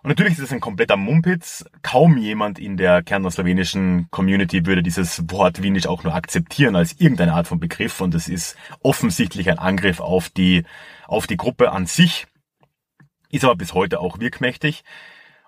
Und 0.03 0.09
natürlich 0.09 0.33
ist 0.33 0.41
das 0.41 0.51
ein 0.51 0.59
kompletter 0.59 0.97
Mumpitz. 0.97 1.63
Kaum 1.81 2.17
jemand 2.17 2.59
in 2.59 2.75
der 2.75 3.03
kärntner-slowenischen 3.03 4.09
Community 4.11 4.65
würde 4.65 4.83
dieses 4.83 5.23
Wort 5.31 5.63
windisch 5.63 5.87
auch 5.87 6.03
nur 6.03 6.13
akzeptieren 6.13 6.75
als 6.75 6.99
irgendeine 6.99 7.33
Art 7.33 7.47
von 7.47 7.61
Begriff. 7.61 8.01
Und 8.01 8.13
es 8.13 8.27
ist 8.27 8.57
offensichtlich 8.81 9.49
ein 9.49 9.59
Angriff 9.59 10.01
auf 10.01 10.27
die, 10.27 10.65
auf 11.07 11.25
die 11.25 11.37
Gruppe 11.37 11.71
an 11.71 11.85
sich. 11.85 12.27
Ist 13.31 13.45
aber 13.45 13.55
bis 13.55 13.73
heute 13.73 14.01
auch 14.01 14.19
wirkmächtig 14.19 14.83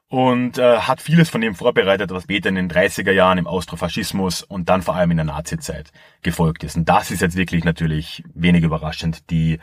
und 0.08 0.58
äh, 0.58 0.78
hat 0.78 1.02
vieles 1.02 1.30
von 1.30 1.42
dem 1.42 1.54
vorbereitet, 1.54 2.12
was 2.12 2.24
später 2.24 2.48
in 2.48 2.56
den 2.56 2.72
30er 2.72 3.12
Jahren 3.12 3.38
im 3.38 3.48
Austrofaschismus 3.48 4.42
und 4.42 4.70
dann 4.70 4.82
vor 4.82 4.96
allem 4.96 5.12
in 5.12 5.18
der 5.18 5.26
Nazizeit 5.26 5.92
gefolgt 6.22 6.64
ist. 6.64 6.78
Und 6.78 6.88
das 6.88 7.12
ist 7.12 7.22
jetzt 7.22 7.36
wirklich 7.36 7.66
natürlich 7.66 8.24
wenig 8.34 8.64
überraschend 8.64 9.30
die 9.30 9.60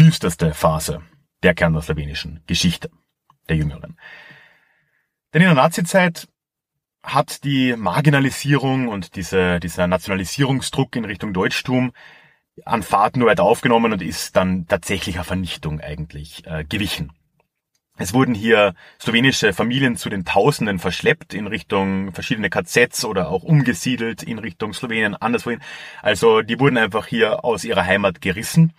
düsterste 0.00 0.52
Phase 0.52 1.02
der 1.44 1.54
kernoslowenischen 1.54 2.42
Geschichte 2.48 2.90
der 3.48 3.56
Jüngeren. 3.56 3.98
Denn 5.32 5.42
in 5.42 5.48
der 5.48 5.54
Nazizeit 5.54 6.28
hat 7.02 7.44
die 7.44 7.76
Marginalisierung 7.76 8.88
und 8.88 9.16
diese, 9.16 9.60
dieser 9.60 9.86
Nationalisierungsdruck 9.86 10.96
in 10.96 11.04
Richtung 11.04 11.32
Deutschtum 11.32 11.92
an 12.64 12.82
Fahrt 12.82 13.16
nur 13.16 13.28
weiter 13.28 13.44
aufgenommen 13.44 13.92
und 13.92 14.02
ist 14.02 14.34
dann 14.34 14.66
tatsächlicher 14.66 15.24
Vernichtung 15.24 15.80
eigentlich 15.80 16.46
äh, 16.46 16.64
gewichen. 16.64 17.12
Es 17.98 18.12
wurden 18.12 18.34
hier 18.34 18.74
slowenische 19.00 19.54
Familien 19.54 19.96
zu 19.96 20.10
den 20.10 20.26
Tausenden 20.26 20.78
verschleppt 20.78 21.32
in 21.32 21.46
Richtung 21.46 22.12
verschiedene 22.12 22.50
KZs 22.50 23.06
oder 23.06 23.30
auch 23.30 23.42
umgesiedelt 23.42 24.22
in 24.22 24.38
Richtung 24.38 24.74
Slowenien, 24.74 25.14
anderswohin. 25.14 25.60
Also 26.02 26.42
die 26.42 26.60
wurden 26.60 26.76
einfach 26.76 27.06
hier 27.06 27.44
aus 27.44 27.64
ihrer 27.64 27.84
Heimat 27.86 28.20
gerissen. 28.20 28.74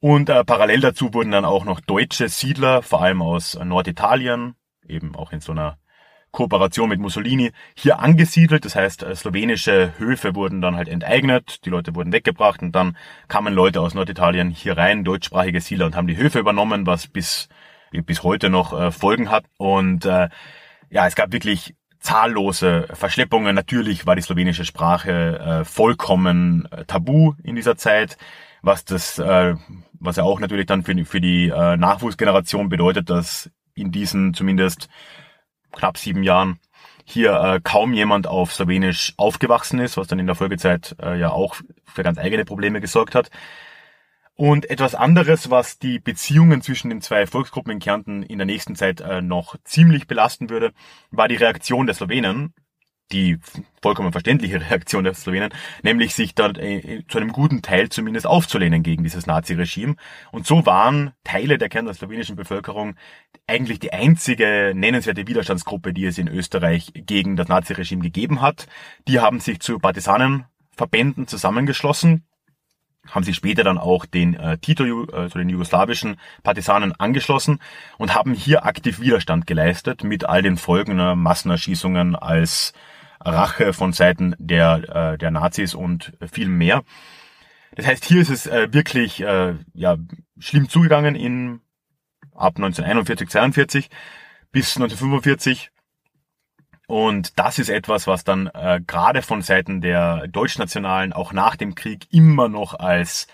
Und 0.00 0.28
äh, 0.28 0.44
parallel 0.44 0.80
dazu 0.80 1.12
wurden 1.12 1.32
dann 1.32 1.44
auch 1.44 1.64
noch 1.64 1.80
deutsche 1.80 2.28
Siedler, 2.28 2.82
vor 2.82 3.02
allem 3.02 3.20
aus 3.20 3.58
Norditalien, 3.62 4.54
eben 4.86 5.16
auch 5.16 5.32
in 5.32 5.40
so 5.40 5.52
einer 5.52 5.78
Kooperation 6.30 6.88
mit 6.88 7.00
Mussolini, 7.00 7.52
hier 7.74 7.98
angesiedelt. 7.98 8.64
Das 8.64 8.76
heißt, 8.76 9.02
äh, 9.02 9.16
slowenische 9.16 9.94
Höfe 9.98 10.34
wurden 10.34 10.60
dann 10.60 10.76
halt 10.76 10.88
enteignet, 10.88 11.64
die 11.64 11.70
Leute 11.70 11.94
wurden 11.94 12.12
weggebracht 12.12 12.62
und 12.62 12.72
dann 12.72 12.96
kamen 13.26 13.54
Leute 13.54 13.80
aus 13.80 13.94
Norditalien 13.94 14.50
hier 14.50 14.76
rein, 14.76 15.04
deutschsprachige 15.04 15.60
Siedler, 15.60 15.86
und 15.86 15.96
haben 15.96 16.06
die 16.06 16.16
Höfe 16.16 16.38
übernommen, 16.38 16.86
was 16.86 17.08
bis 17.08 17.48
bis 17.90 18.22
heute 18.22 18.50
noch 18.50 18.78
äh, 18.78 18.90
Folgen 18.90 19.30
hat. 19.30 19.44
Und 19.56 20.04
äh, 20.04 20.28
ja, 20.90 21.06
es 21.06 21.14
gab 21.14 21.32
wirklich 21.32 21.74
zahllose 22.00 22.88
Verschleppungen. 22.92 23.54
Natürlich 23.54 24.06
war 24.06 24.16
die 24.16 24.22
slowenische 24.22 24.64
Sprache 24.64 25.38
äh, 25.38 25.64
vollkommen 25.64 26.68
äh, 26.70 26.84
tabu 26.84 27.34
in 27.42 27.56
dieser 27.56 27.76
Zeit, 27.76 28.16
was 28.62 28.84
das, 28.84 29.18
äh, 29.18 29.54
was 30.00 30.16
ja 30.16 30.24
auch 30.24 30.40
natürlich 30.40 30.66
dann 30.66 30.82
für, 30.82 31.04
für 31.04 31.20
die 31.20 31.48
äh, 31.48 31.76
Nachwuchsgeneration 31.76 32.68
bedeutet, 32.68 33.10
dass 33.10 33.50
in 33.74 33.92
diesen 33.92 34.34
zumindest 34.34 34.88
knapp 35.72 35.98
sieben 35.98 36.22
Jahren 36.22 36.58
hier 37.04 37.40
äh, 37.40 37.60
kaum 37.62 37.94
jemand 37.94 38.26
auf 38.26 38.52
Slowenisch 38.52 39.14
aufgewachsen 39.16 39.78
ist, 39.78 39.96
was 39.96 40.08
dann 40.08 40.18
in 40.18 40.26
der 40.26 40.34
Folgezeit 40.34 40.96
äh, 41.00 41.18
ja 41.18 41.30
auch 41.30 41.56
für 41.86 42.02
ganz 42.02 42.18
eigene 42.18 42.44
Probleme 42.44 42.80
gesorgt 42.80 43.14
hat. 43.14 43.30
Und 44.34 44.70
etwas 44.70 44.94
anderes, 44.94 45.50
was 45.50 45.78
die 45.78 45.98
Beziehungen 45.98 46.62
zwischen 46.62 46.90
den 46.90 47.00
zwei 47.00 47.26
Volksgruppen 47.26 47.72
in 47.72 47.78
Kärnten 47.80 48.22
in 48.22 48.38
der 48.38 48.46
nächsten 48.46 48.76
Zeit 48.76 49.00
äh, 49.00 49.20
noch 49.20 49.56
ziemlich 49.64 50.06
belasten 50.06 50.48
würde, 50.48 50.72
war 51.10 51.26
die 51.26 51.34
Reaktion 51.34 51.86
der 51.86 51.96
Slowenen, 51.96 52.54
die 53.12 53.38
vollkommen 53.82 54.12
verständliche 54.12 54.60
Reaktion 54.70 55.04
der 55.04 55.14
Slowenen, 55.14 55.50
nämlich 55.82 56.14
sich 56.14 56.34
dort 56.34 56.58
äh, 56.58 57.04
zu 57.08 57.18
einem 57.18 57.32
guten 57.32 57.62
Teil 57.62 57.88
zumindest 57.88 58.26
aufzulehnen 58.26 58.82
gegen 58.82 59.02
dieses 59.02 59.26
Nazi-Regime. 59.26 59.96
Und 60.32 60.46
so 60.46 60.66
waren 60.66 61.12
Teile 61.24 61.58
der 61.58 61.68
Kärntner 61.68 61.94
slowenischen 61.94 62.36
Bevölkerung 62.36 62.96
eigentlich 63.46 63.78
die 63.78 63.92
einzige 63.92 64.72
nennenswerte 64.74 65.26
Widerstandsgruppe, 65.26 65.92
die 65.92 66.06
es 66.06 66.18
in 66.18 66.28
Österreich 66.28 66.92
gegen 66.94 67.36
das 67.36 67.48
Nazi-Regime 67.48 68.02
gegeben 68.02 68.40
hat. 68.40 68.66
Die 69.06 69.20
haben 69.20 69.40
sich 69.40 69.60
zu 69.60 69.78
Partisanenverbänden 69.78 71.26
zusammengeschlossen 71.26 72.24
haben 73.10 73.24
sich 73.24 73.36
später 73.36 73.64
dann 73.64 73.78
auch 73.78 74.04
den 74.04 74.34
äh, 74.34 74.58
Tito, 74.58 75.06
also 75.12 75.38
den 75.38 75.48
jugoslawischen 75.48 76.16
Partisanen 76.42 76.92
angeschlossen 76.92 77.58
und 77.96 78.14
haben 78.14 78.34
hier 78.34 78.64
aktiv 78.64 79.00
Widerstand 79.00 79.46
geleistet 79.46 80.04
mit 80.04 80.24
all 80.24 80.42
den 80.42 80.56
Folgen 80.56 80.98
äh, 80.98 81.14
Massenerschießungen 81.14 82.16
als 82.16 82.72
Rache 83.20 83.72
von 83.72 83.92
Seiten 83.92 84.34
der, 84.38 85.12
äh, 85.14 85.18
der 85.18 85.30
Nazis 85.30 85.74
und 85.74 86.12
viel 86.32 86.48
mehr. 86.48 86.82
Das 87.74 87.86
heißt, 87.86 88.04
hier 88.04 88.20
ist 88.20 88.30
es 88.30 88.46
äh, 88.46 88.72
wirklich 88.72 89.20
äh, 89.20 89.54
ja, 89.74 89.96
schlimm 90.38 90.68
zugegangen 90.68 91.14
in 91.14 91.60
ab 92.34 92.56
1941, 92.56 93.28
42 93.28 93.90
bis 94.52 94.76
1945 94.76 95.70
und 96.88 97.38
das 97.38 97.58
ist 97.58 97.68
etwas, 97.68 98.06
was 98.06 98.24
dann 98.24 98.46
äh, 98.46 98.80
gerade 98.84 99.20
von 99.20 99.42
Seiten 99.42 99.82
der 99.82 100.26
Deutschnationalen 100.26 101.12
auch 101.12 101.34
nach 101.34 101.54
dem 101.54 101.74
Krieg 101.74 102.06
immer 102.10 102.48
noch 102.48 102.72
als 102.72 103.26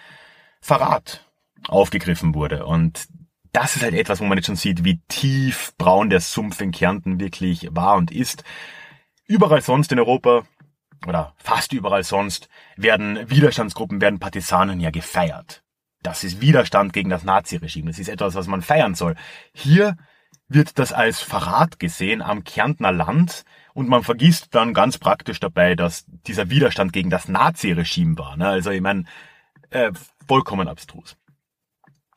Verrat 0.60 1.24
aufgegriffen 1.68 2.34
wurde. 2.34 2.66
Und 2.66 3.06
das 3.52 3.76
ist 3.76 3.84
halt 3.84 3.94
etwas, 3.94 4.18
wo 4.20 4.24
man 4.24 4.36
jetzt 4.36 4.46
schon 4.46 4.56
sieht, 4.56 4.82
wie 4.82 5.00
tief 5.06 5.72
braun 5.78 6.10
der 6.10 6.18
Sumpf 6.18 6.60
in 6.60 6.72
Kärnten 6.72 7.20
wirklich 7.20 7.68
war 7.70 7.94
und 7.94 8.10
ist. 8.10 8.42
Überall 9.26 9.62
sonst 9.62 9.90
in 9.92 9.98
Europa 9.98 10.44
oder 11.06 11.34
fast 11.36 11.72
überall 11.72 12.04
sonst 12.04 12.48
werden 12.76 13.30
Widerstandsgruppen, 13.30 14.00
werden 14.00 14.20
Partisanen 14.20 14.80
ja 14.80 14.90
gefeiert. 14.90 15.62
Das 16.02 16.24
ist 16.24 16.40
Widerstand 16.40 16.92
gegen 16.92 17.08
das 17.08 17.24
Naziregime. 17.24 17.90
Das 17.90 17.98
ist 17.98 18.08
etwas, 18.08 18.34
was 18.34 18.46
man 18.46 18.62
feiern 18.62 18.94
soll. 18.94 19.14
Hier 19.52 19.96
wird 20.48 20.78
das 20.78 20.92
als 20.92 21.20
Verrat 21.20 21.78
gesehen 21.78 22.20
am 22.20 22.44
Kärntner 22.44 22.92
Land 22.92 23.44
und 23.72 23.88
man 23.88 24.02
vergisst 24.02 24.54
dann 24.54 24.74
ganz 24.74 24.98
praktisch 24.98 25.40
dabei, 25.40 25.74
dass 25.74 26.04
dieser 26.06 26.50
Widerstand 26.50 26.92
gegen 26.92 27.10
das 27.10 27.28
Nazi-Regime 27.28 28.18
war. 28.18 28.36
Ne? 28.36 28.48
Also 28.48 28.70
ich 28.70 28.82
meine, 28.82 29.04
äh, 29.70 29.92
vollkommen 30.28 30.68
abstrus. 30.68 31.16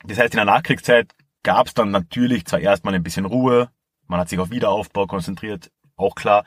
Das 0.04 0.20
heißt, 0.20 0.34
in 0.34 0.38
der 0.38 0.46
Nachkriegszeit 0.46 1.14
gab 1.44 1.68
es 1.68 1.74
dann 1.74 1.92
natürlich 1.92 2.46
zwar 2.46 2.60
erstmal 2.60 2.94
ein 2.94 3.04
bisschen 3.04 3.26
Ruhe, 3.26 3.70
man 4.08 4.20
hat 4.20 4.30
sich 4.30 4.40
auf 4.40 4.52
Wiederaufbau 4.52 5.08
konzentriert, 5.08 5.72
auch 5.96 6.16
klar, 6.16 6.44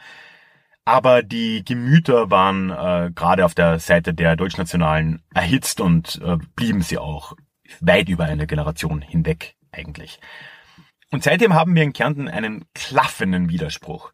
aber 0.84 1.22
die 1.22 1.64
Gemüter 1.64 2.30
waren 2.30 2.70
äh, 2.70 3.10
gerade 3.14 3.44
auf 3.44 3.54
der 3.54 3.78
Seite 3.78 4.14
der 4.14 4.36
Deutschnationalen 4.36 5.22
erhitzt 5.34 5.80
und 5.80 6.20
äh, 6.24 6.36
blieben 6.56 6.82
sie 6.82 6.98
auch 6.98 7.34
weit 7.80 8.08
über 8.08 8.24
eine 8.24 8.46
Generation 8.46 9.00
hinweg 9.00 9.54
eigentlich. 9.72 10.18
Und 11.10 11.24
seitdem 11.24 11.54
haben 11.54 11.74
wir 11.74 11.82
in 11.82 11.92
Kärnten 11.92 12.28
einen 12.28 12.64
klaffenden 12.74 13.48
Widerspruch 13.48 14.12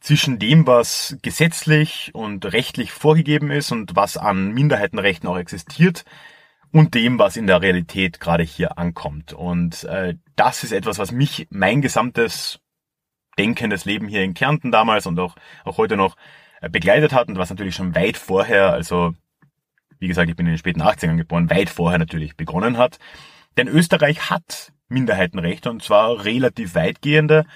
zwischen 0.00 0.38
dem, 0.38 0.66
was 0.66 1.16
gesetzlich 1.22 2.10
und 2.14 2.52
rechtlich 2.52 2.90
vorgegeben 2.90 3.50
ist 3.50 3.70
und 3.70 3.96
was 3.96 4.16
an 4.16 4.52
Minderheitenrechten 4.52 5.28
auch 5.28 5.36
existiert 5.36 6.04
und 6.72 6.94
dem, 6.94 7.18
was 7.18 7.36
in 7.36 7.46
der 7.46 7.62
Realität 7.62 8.20
gerade 8.20 8.42
hier 8.42 8.78
ankommt. 8.78 9.32
Und 9.32 9.84
äh, 9.84 10.16
das 10.36 10.64
ist 10.64 10.72
etwas, 10.72 10.98
was 10.98 11.12
mich 11.12 11.46
mein 11.50 11.82
gesamtes 11.82 12.60
denkendes 13.40 13.86
Leben 13.86 14.06
hier 14.06 14.22
in 14.22 14.34
Kärnten 14.34 14.70
damals 14.70 15.06
und 15.06 15.18
auch, 15.18 15.34
auch 15.64 15.78
heute 15.78 15.96
noch 15.96 16.16
äh, 16.60 16.68
begleitet 16.68 17.14
hat 17.14 17.28
und 17.28 17.38
was 17.38 17.48
natürlich 17.48 17.74
schon 17.74 17.94
weit 17.94 18.18
vorher, 18.18 18.72
also 18.72 19.14
wie 19.98 20.08
gesagt, 20.08 20.28
ich 20.28 20.36
bin 20.36 20.46
in 20.46 20.52
den 20.52 20.58
späten 20.58 20.82
80ern 20.82 21.16
geboren, 21.16 21.48
weit 21.48 21.70
vorher 21.70 21.98
natürlich 21.98 22.36
begonnen 22.36 22.76
hat. 22.76 22.98
Denn 23.56 23.66
Österreich 23.66 24.28
hat 24.30 24.72
Minderheitenrechte 24.88 25.70
und 25.70 25.82
zwar 25.82 26.24
relativ 26.24 26.74
weitgehende. 26.74 27.46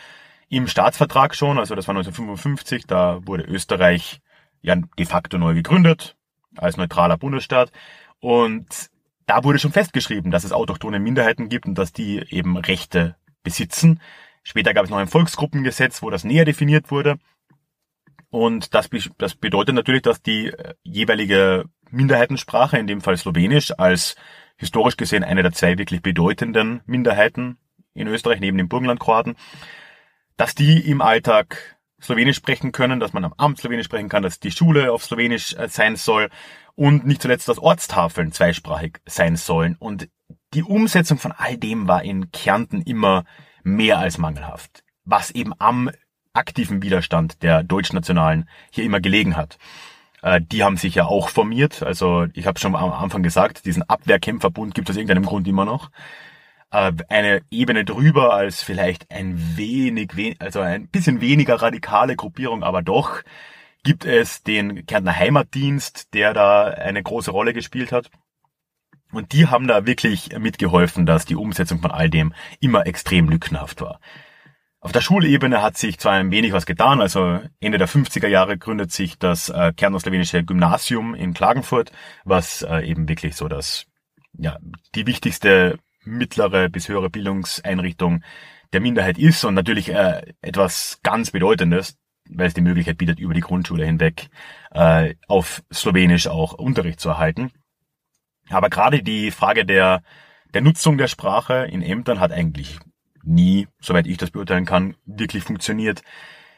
Im 0.48 0.68
Staatsvertrag 0.68 1.34
schon, 1.34 1.58
also 1.58 1.74
das 1.74 1.86
war 1.86 1.94
1955, 1.94 2.86
da 2.86 3.20
wurde 3.26 3.44
Österreich 3.44 4.20
ja 4.62 4.76
de 4.76 5.04
facto 5.04 5.36
neu 5.36 5.52
gegründet 5.52 6.16
als 6.56 6.76
neutraler 6.78 7.18
Bundesstaat 7.18 7.72
und 8.20 8.88
da 9.26 9.44
wurde 9.44 9.58
schon 9.58 9.72
festgeschrieben, 9.72 10.30
dass 10.30 10.44
es 10.44 10.52
autochtone 10.52 10.98
Minderheiten 10.98 11.48
gibt 11.48 11.66
und 11.66 11.76
dass 11.76 11.92
die 11.92 12.24
eben 12.30 12.56
Rechte 12.56 13.16
besitzen. 13.42 14.00
Später 14.44 14.74
gab 14.74 14.84
es 14.84 14.90
noch 14.90 14.98
ein 14.98 15.08
Volksgruppengesetz, 15.08 16.02
wo 16.02 16.10
das 16.10 16.22
näher 16.22 16.44
definiert 16.44 16.90
wurde. 16.90 17.18
Und 18.30 18.74
das, 18.74 18.90
das 19.18 19.34
bedeutet 19.34 19.74
natürlich, 19.74 20.02
dass 20.02 20.22
die 20.22 20.48
äh, 20.48 20.74
jeweilige 20.82 21.64
Minderheitensprache, 21.90 22.78
in 22.78 22.86
dem 22.86 23.00
Fall 23.00 23.16
Slowenisch, 23.16 23.72
als 23.78 24.16
historisch 24.56 24.96
gesehen 24.96 25.24
eine 25.24 25.42
der 25.42 25.52
zwei 25.52 25.78
wirklich 25.78 26.02
bedeutenden 26.02 26.82
Minderheiten 26.86 27.58
in 27.94 28.06
Österreich 28.06 28.40
neben 28.40 28.58
den 28.58 28.68
Burgenlandkroaten, 28.68 29.36
dass 30.36 30.54
die 30.54 30.80
im 30.90 31.00
Alltag 31.00 31.76
Slowenisch 32.02 32.36
sprechen 32.36 32.72
können, 32.72 33.00
dass 33.00 33.12
man 33.12 33.24
am 33.24 33.34
Amt 33.36 33.58
Slowenisch 33.58 33.86
sprechen 33.86 34.08
kann, 34.08 34.22
dass 34.22 34.40
die 34.40 34.50
Schule 34.50 34.92
auf 34.92 35.04
Slowenisch 35.04 35.54
äh, 35.54 35.68
sein 35.68 35.96
soll 35.96 36.28
und 36.74 37.06
nicht 37.06 37.22
zuletzt, 37.22 37.48
dass 37.48 37.58
Ortstafeln 37.58 38.32
zweisprachig 38.32 38.98
sein 39.06 39.36
sollen. 39.36 39.76
Und 39.78 40.08
die 40.52 40.64
Umsetzung 40.64 41.18
von 41.18 41.32
all 41.32 41.56
dem 41.56 41.88
war 41.88 42.02
in 42.02 42.30
Kärnten 42.30 42.82
immer 42.82 43.24
mehr 43.64 43.98
als 43.98 44.18
mangelhaft, 44.18 44.84
was 45.04 45.30
eben 45.32 45.52
am 45.58 45.90
aktiven 46.32 46.82
Widerstand 46.82 47.42
der 47.42 47.62
Deutschnationalen 47.62 48.48
hier 48.70 48.84
immer 48.84 49.00
gelegen 49.00 49.36
hat. 49.36 49.58
Äh, 50.22 50.40
die 50.40 50.64
haben 50.64 50.76
sich 50.76 50.94
ja 50.94 51.06
auch 51.06 51.28
formiert. 51.28 51.82
Also 51.82 52.26
ich 52.32 52.46
habe 52.46 52.58
schon 52.58 52.74
am 52.74 52.92
Anfang 52.92 53.22
gesagt, 53.22 53.66
diesen 53.66 53.82
Abwehrkämpferbund 53.82 54.74
gibt 54.74 54.88
es 54.88 54.94
aus 54.94 54.98
irgendeinem 54.98 55.26
Grund 55.26 55.46
immer 55.46 55.64
noch. 55.64 55.90
Äh, 56.70 56.92
eine 57.08 57.42
Ebene 57.50 57.84
drüber 57.84 58.34
als 58.34 58.62
vielleicht 58.62 59.10
ein 59.10 59.56
wenig, 59.56 60.36
also 60.40 60.60
ein 60.60 60.88
bisschen 60.88 61.20
weniger 61.20 61.56
radikale 61.62 62.16
Gruppierung, 62.16 62.62
aber 62.64 62.82
doch 62.82 63.22
gibt 63.84 64.04
es 64.04 64.42
den 64.42 64.86
Kärntner 64.86 65.16
Heimatdienst, 65.16 66.14
der 66.14 66.32
da 66.32 66.64
eine 66.64 67.02
große 67.02 67.30
Rolle 67.30 67.52
gespielt 67.52 67.92
hat. 67.92 68.10
Und 69.14 69.32
die 69.32 69.46
haben 69.46 69.68
da 69.68 69.86
wirklich 69.86 70.36
mitgeholfen, 70.38 71.06
dass 71.06 71.24
die 71.24 71.36
Umsetzung 71.36 71.80
von 71.80 71.92
all 71.92 72.10
dem 72.10 72.34
immer 72.60 72.86
extrem 72.86 73.28
lückenhaft 73.28 73.80
war. 73.80 74.00
Auf 74.80 74.92
der 74.92 75.00
Schulebene 75.00 75.62
hat 75.62 75.78
sich 75.78 75.98
zwar 75.98 76.12
ein 76.12 76.30
wenig 76.30 76.52
was 76.52 76.66
getan, 76.66 77.00
also 77.00 77.40
Ende 77.60 77.78
der 77.78 77.88
50er 77.88 78.26
Jahre 78.26 78.58
gründet 78.58 78.92
sich 78.92 79.18
das 79.18 79.48
äh, 79.48 79.72
Kärntner-Slowenische 79.74 80.44
Gymnasium 80.44 81.14
in 81.14 81.32
Klagenfurt, 81.32 81.90
was 82.24 82.62
äh, 82.62 82.80
eben 82.80 83.08
wirklich 83.08 83.34
so 83.36 83.48
das, 83.48 83.86
ja, 84.34 84.58
die 84.94 85.06
wichtigste 85.06 85.78
mittlere 86.02 86.68
bis 86.68 86.88
höhere 86.88 87.08
Bildungseinrichtung 87.08 88.22
der 88.74 88.80
Minderheit 88.80 89.16
ist 89.16 89.44
und 89.44 89.54
natürlich 89.54 89.90
äh, 89.90 90.34
etwas 90.42 90.98
ganz 91.02 91.30
Bedeutendes, 91.30 91.96
weil 92.28 92.48
es 92.48 92.54
die 92.54 92.60
Möglichkeit 92.60 92.98
bietet, 92.98 93.20
über 93.20 93.32
die 93.32 93.40
Grundschule 93.40 93.86
hinweg 93.86 94.28
äh, 94.72 95.14
auf 95.28 95.62
Slowenisch 95.72 96.26
auch 96.26 96.52
Unterricht 96.52 97.00
zu 97.00 97.08
erhalten. 97.08 97.52
Aber 98.50 98.70
gerade 98.70 99.02
die 99.02 99.30
Frage 99.30 99.64
der, 99.64 100.02
der 100.52 100.62
Nutzung 100.62 100.98
der 100.98 101.08
Sprache 101.08 101.66
in 101.70 101.82
Ämtern 101.82 102.20
hat 102.20 102.32
eigentlich 102.32 102.78
nie, 103.22 103.68
soweit 103.80 104.06
ich 104.06 104.18
das 104.18 104.30
beurteilen 104.30 104.66
kann, 104.66 104.96
wirklich 105.06 105.44
funktioniert. 105.44 106.02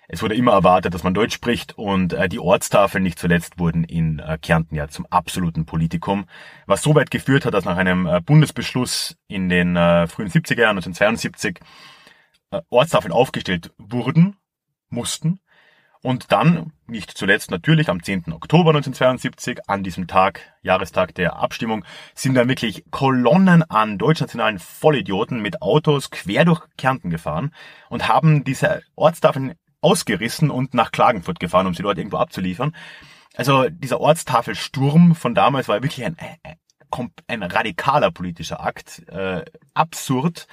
Es 0.09 0.23
wurde 0.23 0.37
immer 0.37 0.53
erwartet, 0.53 0.95
dass 0.95 1.03
man 1.03 1.15
Deutsch 1.15 1.35
spricht 1.35 1.77
und 1.77 2.13
äh, 2.13 2.29
die 2.29 2.39
Ortstafeln 2.39 3.03
nicht 3.03 3.19
zuletzt 3.19 3.59
wurden 3.59 3.83
in 3.83 4.21
äh, 4.21 4.39
Kärnten 4.41 4.77
ja 4.77 4.89
zum 4.89 5.07
absoluten 5.07 5.67
Politikum, 5.67 6.27
was 6.67 6.83
so 6.83 6.95
weit 6.95 7.11
geführt 7.11 7.45
hat, 7.45 7.55
dass 7.55 7.65
nach 7.65 7.77
einem 7.77 8.07
äh, 8.07 8.21
Bundesbeschluss 8.21 9.17
in 9.27 9.49
den 9.49 9.75
äh, 9.75 10.07
frühen 10.07 10.29
70er 10.29 10.61
Jahren 10.61 10.77
1972 10.77 11.59
äh, 12.53 12.61
Ortstafeln 12.69 13.13
aufgestellt 13.13 13.73
wurden, 13.79 14.37
mussten 14.89 15.41
und 16.07 16.31
dann, 16.31 16.73
nicht 16.87 17.19
zuletzt 17.19 17.51
natürlich 17.51 17.89
am 17.89 18.01
10. 18.01 18.33
Oktober 18.33 18.71
1972, 18.71 19.69
an 19.69 19.83
diesem 19.83 20.07
Tag, 20.07 20.41
Jahrestag 20.63 21.17
der 21.17 21.35
Abstimmung, 21.35 21.85
sind 22.15 22.37
dann 22.37 22.49
wirklich 22.49 22.85
Kolonnen 22.93 23.65
an 23.65 23.99
deutschnationalen 23.99 24.61
Vollidioten 24.61 25.43
mit 25.43 25.63
Autos 25.63 26.13
quer 26.13 26.45
durch 26.45 26.63
Kärnten 26.79 27.11
gefahren 27.11 27.53
und 27.91 28.07
haben 28.07 28.45
diese 28.45 28.83
Ortstafeln 28.95 29.55
ausgerissen 29.81 30.53
und 30.53 30.75
nach 30.75 30.93
Klagenfurt 30.93 31.41
gefahren, 31.41 31.67
um 31.67 31.75
sie 31.75 31.83
dort 31.83 31.99
irgendwo 31.99 32.19
abzuliefern. 32.19 32.77
Also 33.35 33.69
dieser 33.69 34.01
Ortstafelsturm 34.01 35.17
von 35.17 35.35
damals 35.35 35.67
war 35.67 35.83
wirklich 35.83 36.07
ein, 36.07 36.17
ein, 37.27 37.43
radikaler 37.43 38.13
politischer 38.13 38.61
Akt. 38.65 39.03
Äh, 39.09 39.45
absurd. 39.75 40.47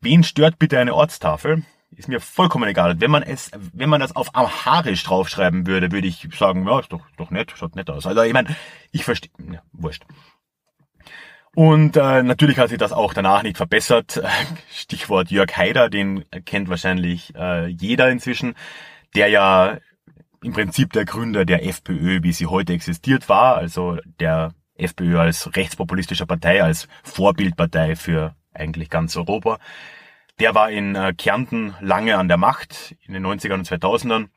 Wen 0.00 0.24
stört 0.24 0.58
bitte 0.58 0.80
eine 0.80 0.92
Ortstafel? 0.96 1.62
Ist 1.96 2.08
mir 2.08 2.20
vollkommen 2.20 2.68
egal. 2.68 3.00
Wenn 3.00 3.10
man 3.10 3.22
es, 3.22 3.50
wenn 3.72 3.90
man 3.90 4.00
das 4.00 4.16
auf 4.16 4.34
Amharisch 4.34 5.04
draufschreiben 5.04 5.66
würde, 5.66 5.92
würde 5.92 6.08
ich 6.08 6.28
sagen, 6.36 6.66
ja, 6.66 6.80
ist 6.80 6.92
doch, 6.92 7.02
doch 7.16 7.30
nett, 7.30 7.52
schaut 7.54 7.76
nett 7.76 7.90
aus. 7.90 8.06
Also 8.06 8.22
ich 8.22 8.32
meine, 8.32 8.56
ich 8.92 9.04
verstehe, 9.04 9.30
ja, 9.52 9.62
wurscht. 9.72 10.04
Und 11.54 11.96
äh, 11.98 12.22
natürlich 12.22 12.58
hat 12.58 12.70
sich 12.70 12.78
das 12.78 12.92
auch 12.92 13.12
danach 13.12 13.42
nicht 13.42 13.58
verbessert. 13.58 14.22
Stichwort 14.72 15.30
Jörg 15.30 15.54
Haider, 15.54 15.90
den 15.90 16.24
kennt 16.46 16.70
wahrscheinlich 16.70 17.34
äh, 17.34 17.66
jeder 17.66 18.10
inzwischen, 18.10 18.54
der 19.14 19.28
ja 19.28 19.78
im 20.42 20.54
Prinzip 20.54 20.92
der 20.92 21.04
Gründer 21.04 21.44
der 21.44 21.66
FPÖ, 21.66 22.22
wie 22.22 22.32
sie 22.32 22.46
heute 22.46 22.72
existiert, 22.72 23.28
war. 23.28 23.56
Also 23.56 23.98
der 24.18 24.54
FPÖ 24.76 25.18
als 25.18 25.54
rechtspopulistischer 25.54 26.26
Partei, 26.26 26.62
als 26.62 26.88
Vorbildpartei 27.04 27.96
für 27.96 28.34
eigentlich 28.54 28.88
ganz 28.88 29.16
Europa. 29.16 29.58
Der 30.40 30.54
war 30.54 30.70
in 30.70 30.94
äh, 30.94 31.12
Kärnten 31.12 31.74
lange 31.80 32.16
an 32.18 32.28
der 32.28 32.36
Macht 32.36 32.96
in 33.02 33.14
den 33.14 33.24
90ern 33.24 33.54
und 33.54 33.68
2000ern 33.68 34.28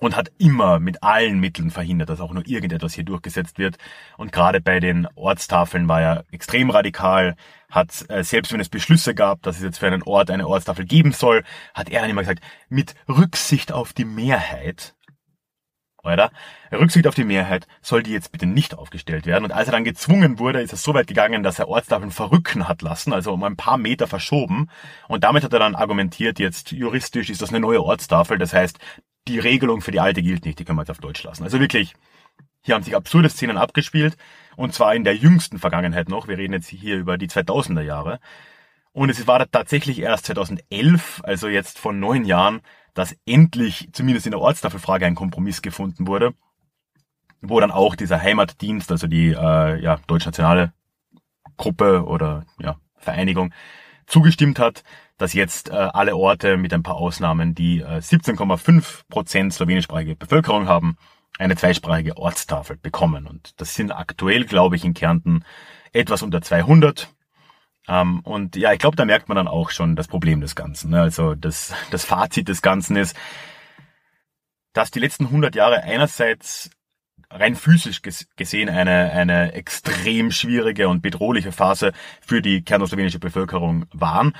und 0.00 0.16
hat 0.16 0.32
immer 0.38 0.80
mit 0.80 1.02
allen 1.02 1.38
Mitteln 1.38 1.70
verhindert, 1.70 2.08
dass 2.08 2.20
auch 2.20 2.32
nur 2.32 2.46
irgendetwas 2.46 2.94
hier 2.94 3.04
durchgesetzt 3.04 3.58
wird. 3.58 3.76
Und 4.16 4.32
gerade 4.32 4.60
bei 4.60 4.80
den 4.80 5.06
Ortstafeln 5.14 5.88
war 5.88 6.00
er 6.00 6.24
extrem 6.32 6.70
radikal, 6.70 7.36
hat, 7.70 8.06
äh, 8.08 8.24
selbst 8.24 8.52
wenn 8.52 8.60
es 8.60 8.68
Beschlüsse 8.68 9.14
gab, 9.14 9.42
dass 9.42 9.56
es 9.56 9.62
jetzt 9.62 9.78
für 9.78 9.86
einen 9.86 10.02
Ort 10.02 10.30
eine 10.30 10.48
Ortstafel 10.48 10.86
geben 10.86 11.12
soll, 11.12 11.44
hat 11.74 11.90
er 11.90 12.00
dann 12.00 12.10
immer 12.10 12.22
gesagt, 12.22 12.42
mit 12.68 12.94
Rücksicht 13.08 13.72
auf 13.72 13.92
die 13.92 14.06
Mehrheit, 14.06 14.96
oder? 16.02 16.30
Rücksicht 16.72 17.06
auf 17.06 17.14
die 17.14 17.24
Mehrheit 17.24 17.66
soll 17.82 18.02
die 18.02 18.12
jetzt 18.12 18.32
bitte 18.32 18.46
nicht 18.46 18.76
aufgestellt 18.76 19.26
werden. 19.26 19.44
Und 19.44 19.52
als 19.52 19.68
er 19.68 19.72
dann 19.72 19.84
gezwungen 19.84 20.38
wurde, 20.38 20.60
ist 20.60 20.72
es 20.72 20.82
so 20.82 20.94
weit 20.94 21.06
gegangen, 21.06 21.42
dass 21.42 21.58
er 21.58 21.68
Ortstafeln 21.68 22.10
verrücken 22.10 22.68
hat 22.68 22.82
lassen, 22.82 23.12
also 23.12 23.32
um 23.32 23.42
ein 23.44 23.56
paar 23.56 23.78
Meter 23.78 24.06
verschoben. 24.06 24.68
Und 25.08 25.24
damit 25.24 25.44
hat 25.44 25.52
er 25.52 25.58
dann 25.58 25.74
argumentiert, 25.74 26.38
jetzt 26.38 26.72
juristisch 26.72 27.30
ist 27.30 27.42
das 27.42 27.50
eine 27.50 27.60
neue 27.60 27.82
Ortstafel. 27.82 28.38
Das 28.38 28.52
heißt, 28.52 28.78
die 29.28 29.38
Regelung 29.38 29.80
für 29.80 29.90
die 29.90 30.00
alte 30.00 30.22
gilt 30.22 30.44
nicht, 30.44 30.58
die 30.58 30.64
können 30.64 30.78
wir 30.78 30.82
jetzt 30.82 30.90
auf 30.90 30.98
Deutsch 30.98 31.22
lassen. 31.22 31.44
Also 31.44 31.60
wirklich, 31.60 31.94
hier 32.62 32.74
haben 32.74 32.82
sich 32.82 32.96
absurde 32.96 33.28
Szenen 33.28 33.56
abgespielt 33.56 34.16
und 34.56 34.74
zwar 34.74 34.94
in 34.94 35.04
der 35.04 35.16
jüngsten 35.16 35.58
Vergangenheit 35.58 36.08
noch. 36.08 36.28
Wir 36.28 36.38
reden 36.38 36.52
jetzt 36.52 36.68
hier 36.68 36.96
über 36.96 37.18
die 37.18 37.28
2000er 37.28 37.82
Jahre. 37.82 38.20
Und 38.92 39.08
es 39.08 39.26
war 39.26 39.48
tatsächlich 39.50 40.00
erst 40.00 40.26
2011, 40.26 41.20
also 41.24 41.48
jetzt 41.48 41.78
von 41.78 42.00
neun 42.00 42.24
Jahren, 42.24 42.60
dass 42.94 43.16
endlich 43.24 43.88
zumindest 43.92 44.26
in 44.26 44.32
der 44.32 44.40
Ortstafelfrage 44.40 45.06
ein 45.06 45.14
Kompromiss 45.14 45.62
gefunden 45.62 46.06
wurde, 46.06 46.34
wo 47.40 47.60
dann 47.60 47.70
auch 47.70 47.94
dieser 47.94 48.20
Heimatdienst, 48.20 48.90
also 48.90 49.06
die 49.06 49.28
äh, 49.28 49.80
ja, 49.80 49.98
deutschnationale 50.06 50.72
Gruppe 51.56 52.04
oder 52.04 52.44
ja, 52.58 52.76
Vereinigung, 52.96 53.52
zugestimmt 54.06 54.58
hat, 54.58 54.82
dass 55.18 55.34
jetzt 55.34 55.68
äh, 55.68 55.72
alle 55.74 56.16
Orte 56.16 56.56
mit 56.56 56.72
ein 56.72 56.82
paar 56.82 56.96
Ausnahmen, 56.96 57.54
die 57.54 57.80
äh, 57.80 57.98
17,5 57.98 59.02
Prozent 59.08 59.54
slowenischsprachige 59.54 60.16
Bevölkerung 60.16 60.66
haben, 60.66 60.96
eine 61.38 61.56
zweisprachige 61.56 62.16
Ortstafel 62.16 62.76
bekommen. 62.76 63.26
Und 63.26 63.60
das 63.60 63.74
sind 63.74 63.92
aktuell, 63.92 64.44
glaube 64.44 64.76
ich, 64.76 64.84
in 64.84 64.94
Kärnten 64.94 65.44
etwas 65.92 66.22
unter 66.22 66.42
200. 66.42 67.08
Ähm, 67.88 68.20
und 68.20 68.56
ja, 68.56 68.72
ich 68.72 68.78
glaube, 68.78 68.96
da 68.96 69.04
merkt 69.04 69.28
man 69.28 69.36
dann 69.36 69.48
auch 69.48 69.70
schon 69.70 69.96
das 69.96 70.08
Problem 70.08 70.40
des 70.40 70.54
Ganzen. 70.54 70.90
Ne? 70.90 71.00
Also 71.00 71.34
das, 71.34 71.72
das 71.90 72.04
Fazit 72.04 72.48
des 72.48 72.62
Ganzen 72.62 72.96
ist, 72.96 73.16
dass 74.72 74.90
die 74.90 75.00
letzten 75.00 75.26
100 75.26 75.54
Jahre 75.54 75.82
einerseits 75.82 76.70
rein 77.30 77.54
physisch 77.54 78.02
gesehen 78.36 78.68
eine, 78.68 79.12
eine 79.12 79.52
extrem 79.52 80.30
schwierige 80.30 80.88
und 80.88 81.00
bedrohliche 81.00 81.52
Phase 81.52 81.92
für 82.20 82.42
die 82.42 82.62
kernoslowenische 82.62 83.20
Bevölkerung 83.20 83.86
waren. 83.92 84.34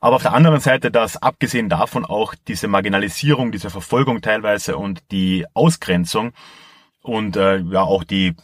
Aber 0.00 0.16
auf 0.16 0.22
der 0.22 0.34
anderen 0.34 0.60
Seite, 0.60 0.90
dass 0.90 1.16
abgesehen 1.16 1.68
davon 1.68 2.04
auch 2.04 2.34
diese 2.48 2.68
Marginalisierung, 2.68 3.52
diese 3.52 3.70
Verfolgung 3.70 4.20
teilweise 4.20 4.76
und 4.76 5.00
die 5.12 5.46
Ausgrenzung 5.54 6.32
und 7.02 7.36
äh, 7.36 7.58
ja 7.58 7.82
auch 7.82 8.04
die, 8.04 8.34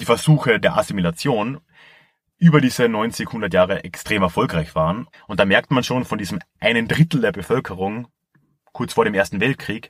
die 0.00 0.04
Versuche 0.04 0.58
der 0.58 0.76
Assimilation 0.76 1.60
über 2.44 2.60
diese 2.60 2.90
90, 2.90 3.28
100 3.28 3.54
Jahre 3.54 3.84
extrem 3.84 4.22
erfolgreich 4.22 4.74
waren. 4.74 5.08
Und 5.26 5.40
da 5.40 5.46
merkt 5.46 5.70
man 5.70 5.82
schon 5.82 6.04
von 6.04 6.18
diesem 6.18 6.40
einen 6.60 6.88
Drittel 6.88 7.22
der 7.22 7.32
Bevölkerung 7.32 8.08
kurz 8.72 8.92
vor 8.92 9.06
dem 9.06 9.14
Ersten 9.14 9.40
Weltkrieg 9.40 9.88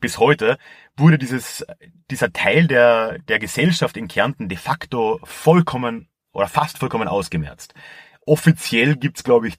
bis 0.00 0.18
heute 0.18 0.58
wurde 0.96 1.18
dieses, 1.18 1.64
dieser 2.10 2.32
Teil 2.32 2.66
der, 2.66 3.20
der 3.20 3.38
Gesellschaft 3.38 3.96
in 3.96 4.08
Kärnten 4.08 4.48
de 4.48 4.58
facto 4.58 5.20
vollkommen 5.22 6.08
oder 6.32 6.48
fast 6.48 6.78
vollkommen 6.78 7.06
ausgemerzt. 7.06 7.74
Offiziell 8.26 8.96
gibt's 8.96 9.22
glaube 9.22 9.46
ich, 9.46 9.54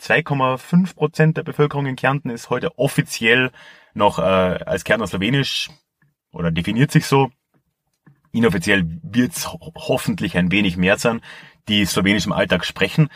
2,5 0.00 0.94
Prozent 0.94 1.36
der 1.38 1.42
Bevölkerung 1.42 1.86
in 1.86 1.96
Kärnten 1.96 2.30
ist 2.30 2.50
heute 2.50 2.78
offiziell 2.78 3.50
noch 3.92 4.20
äh, 4.20 4.22
als 4.22 4.84
Kärntner 4.84 5.08
Slowenisch 5.08 5.70
oder 6.30 6.52
definiert 6.52 6.92
sich 6.92 7.06
so. 7.06 7.32
Inoffiziell 8.32 8.84
wird 9.02 9.32
es 9.32 9.48
hoffentlich 9.52 10.36
ein 10.36 10.52
wenig 10.52 10.76
mehr 10.76 10.98
sein, 10.98 11.20
die 11.68 11.84
Slowenisch 11.84 12.26
im 12.26 12.32
Alltag 12.32 12.64
sprechen. 12.64 13.08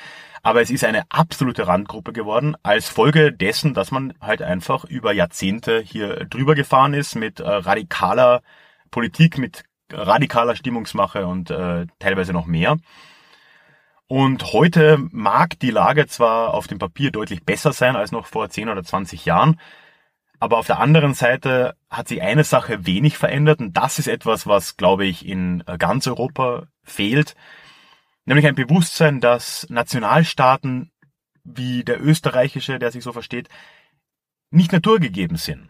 Aber 0.42 0.60
es 0.60 0.70
ist 0.70 0.84
eine 0.84 1.04
absolute 1.08 1.66
Randgruppe 1.66 2.12
geworden, 2.12 2.54
als 2.62 2.88
Folge 2.88 3.32
dessen, 3.32 3.72
dass 3.72 3.90
man 3.90 4.12
halt 4.20 4.42
einfach 4.42 4.84
über 4.84 5.12
Jahrzehnte 5.12 5.80
hier 5.80 6.26
drüber 6.26 6.54
gefahren 6.54 6.92
ist 6.92 7.14
mit 7.14 7.40
äh, 7.40 7.48
radikaler 7.48 8.42
Politik, 8.90 9.38
mit 9.38 9.64
radikaler 9.90 10.54
Stimmungsmache 10.54 11.26
und 11.26 11.50
äh, 11.50 11.86
teilweise 11.98 12.32
noch 12.32 12.46
mehr. 12.46 12.76
Und 14.06 14.52
heute 14.52 14.98
mag 15.12 15.58
die 15.60 15.70
Lage 15.70 16.06
zwar 16.06 16.52
auf 16.52 16.66
dem 16.66 16.78
Papier 16.78 17.10
deutlich 17.10 17.44
besser 17.44 17.72
sein 17.72 17.96
als 17.96 18.12
noch 18.12 18.26
vor 18.26 18.50
10 18.50 18.68
oder 18.68 18.84
20 18.84 19.24
Jahren, 19.24 19.58
aber 20.40 20.58
auf 20.58 20.66
der 20.66 20.78
anderen 20.78 21.14
Seite 21.14 21.74
hat 21.88 22.08
sich 22.08 22.20
eine 22.20 22.44
Sache 22.44 22.84
wenig 22.84 23.16
verändert 23.16 23.60
und 23.60 23.72
das 23.78 23.98
ist 23.98 24.08
etwas, 24.08 24.46
was, 24.46 24.76
glaube 24.76 25.06
ich, 25.06 25.26
in 25.26 25.64
äh, 25.66 25.78
ganz 25.78 26.06
Europa 26.06 26.66
fehlt, 26.82 27.34
nämlich 28.24 28.46
ein 28.46 28.54
Bewusstsein, 28.54 29.20
dass 29.20 29.66
Nationalstaaten 29.68 30.90
wie 31.44 31.84
der 31.84 32.02
österreichische, 32.02 32.78
der 32.78 32.90
sich 32.90 33.04
so 33.04 33.12
versteht, 33.12 33.48
nicht 34.50 34.72
naturgegeben 34.72 35.36
sind. 35.36 35.68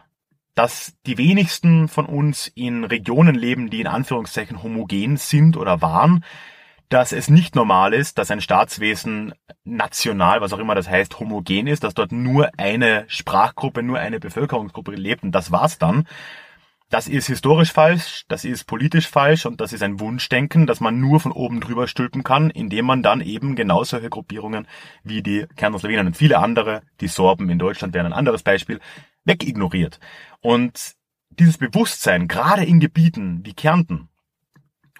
Dass 0.54 0.94
die 1.06 1.18
wenigsten 1.18 1.88
von 1.88 2.06
uns 2.06 2.46
in 2.54 2.84
Regionen 2.84 3.34
leben, 3.34 3.70
die 3.70 3.80
in 3.80 3.88
Anführungszeichen 3.88 4.62
homogen 4.62 5.16
sind 5.16 5.56
oder 5.56 5.82
waren, 5.82 6.24
dass 6.88 7.12
es 7.12 7.28
nicht 7.28 7.56
normal 7.56 7.92
ist, 7.92 8.18
dass 8.18 8.30
ein 8.30 8.40
Staatswesen 8.40 9.34
national, 9.64 10.40
was 10.40 10.52
auch 10.52 10.58
immer 10.58 10.76
das 10.76 10.88
heißt, 10.88 11.18
homogen 11.18 11.66
ist, 11.66 11.82
dass 11.82 11.94
dort 11.94 12.12
nur 12.12 12.50
eine 12.56 13.04
Sprachgruppe, 13.08 13.82
nur 13.82 13.98
eine 13.98 14.20
Bevölkerungsgruppe 14.20 14.92
lebt 14.92 15.24
und 15.24 15.32
das 15.32 15.50
war's 15.50 15.78
dann. 15.78 16.06
Das 16.94 17.09
ist 17.09 17.26
historisch 17.26 17.72
falsch, 17.72 18.24
das 18.28 18.44
ist 18.44 18.68
politisch 18.68 19.09
falsch 19.09 19.46
und 19.46 19.61
das 19.61 19.72
ist 19.72 19.83
ein 19.83 19.98
Wunschdenken, 19.98 20.64
dass 20.64 20.78
man 20.78 21.00
nur 21.00 21.18
von 21.18 21.33
oben 21.33 21.59
drüber 21.59 21.88
stülpen 21.88 22.22
kann, 22.22 22.50
indem 22.50 22.87
man 22.87 23.02
dann 23.02 23.20
eben 23.20 23.57
genau 23.57 23.83
solche 23.83 24.11
Gruppierungen 24.11 24.68
wie 25.02 25.20
die 25.20 25.44
Kärntner 25.57 26.07
und 26.07 26.16
viele 26.16 26.38
andere, 26.38 26.83
die 27.00 27.09
Sorben 27.09 27.50
in 27.50 27.59
Deutschland 27.59 27.94
wären 27.94 28.07
ein 28.07 28.12
anderes 28.12 28.44
Beispiel, 28.44 28.78
wegignoriert. 29.24 29.98
Und 30.40 30.94
dieses 31.30 31.59
Bewusstsein, 31.59 32.28
gerade 32.28 32.64
in 32.64 32.78
Gebieten 32.78 33.40
wie 33.44 33.54
Kärnten, 33.54 34.09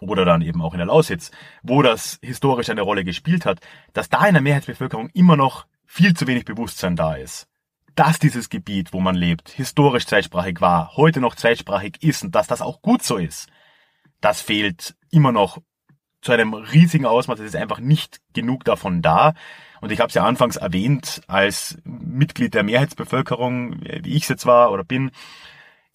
oder 0.00 0.24
dann 0.24 0.42
eben 0.42 0.62
auch 0.62 0.74
in 0.74 0.78
der 0.78 0.88
Lausitz, 0.88 1.30
wo 1.62 1.80
das 1.80 2.18
historisch 2.22 2.70
eine 2.70 2.83
Rolle 2.83 3.04
gespielt 3.04 3.46
hat, 3.46 3.61
dass 3.92 4.09
da 4.09 4.26
in 4.26 4.35
der 4.35 4.42
Mehrheitsbevölkerung 4.42 5.11
immer 5.11 5.37
noch 5.37 5.66
viel 5.87 6.12
zu 6.14 6.26
wenig 6.26 6.44
Bewusstsein 6.44 6.96
da 6.96 7.14
ist. 7.14 7.46
Dass 7.94 8.18
dieses 8.18 8.48
Gebiet, 8.48 8.92
wo 8.92 9.00
man 9.00 9.14
lebt, 9.14 9.50
historisch 9.50 10.07
zweisprachig 10.07 10.61
war, 10.61 10.96
heute 10.96 11.20
noch 11.20 11.37
zweisprachig 11.37 12.02
ist 12.02 12.24
und 12.24 12.35
dass 12.35 12.46
das 12.46 12.61
auch 12.61 12.83
gut 12.83 13.02
so 13.02 13.16
ist, 13.16 13.48
das 14.20 14.40
fehlt 14.40 14.96
immer 15.11 15.33
noch 15.33 15.59
zu 16.20 16.33
einem 16.33 16.54
riesigen 16.54 17.07
Ausmaß. 17.07 17.38
Es 17.38 17.46
ist 17.46 17.57
einfach 17.57 17.78
nicht 17.78 18.20
genug 18.33 18.64
davon 18.64 19.02
da. 19.02 19.35
Und 19.80 19.92
ich 19.92 20.00
habe 20.00 20.09
es 20.09 20.14
ja 20.14 20.24
anfangs 20.24 20.57
erwähnt, 20.57 21.20
als 21.26 21.78
Mitglied 21.85 22.54
der 22.54 22.62
Mehrheitsbevölkerung, 22.62 23.80
wie 23.83 24.16
ich 24.16 24.22
es 24.22 24.30
jetzt 24.30 24.46
war 24.46 24.72
oder 24.72 24.83
bin, 24.83 25.11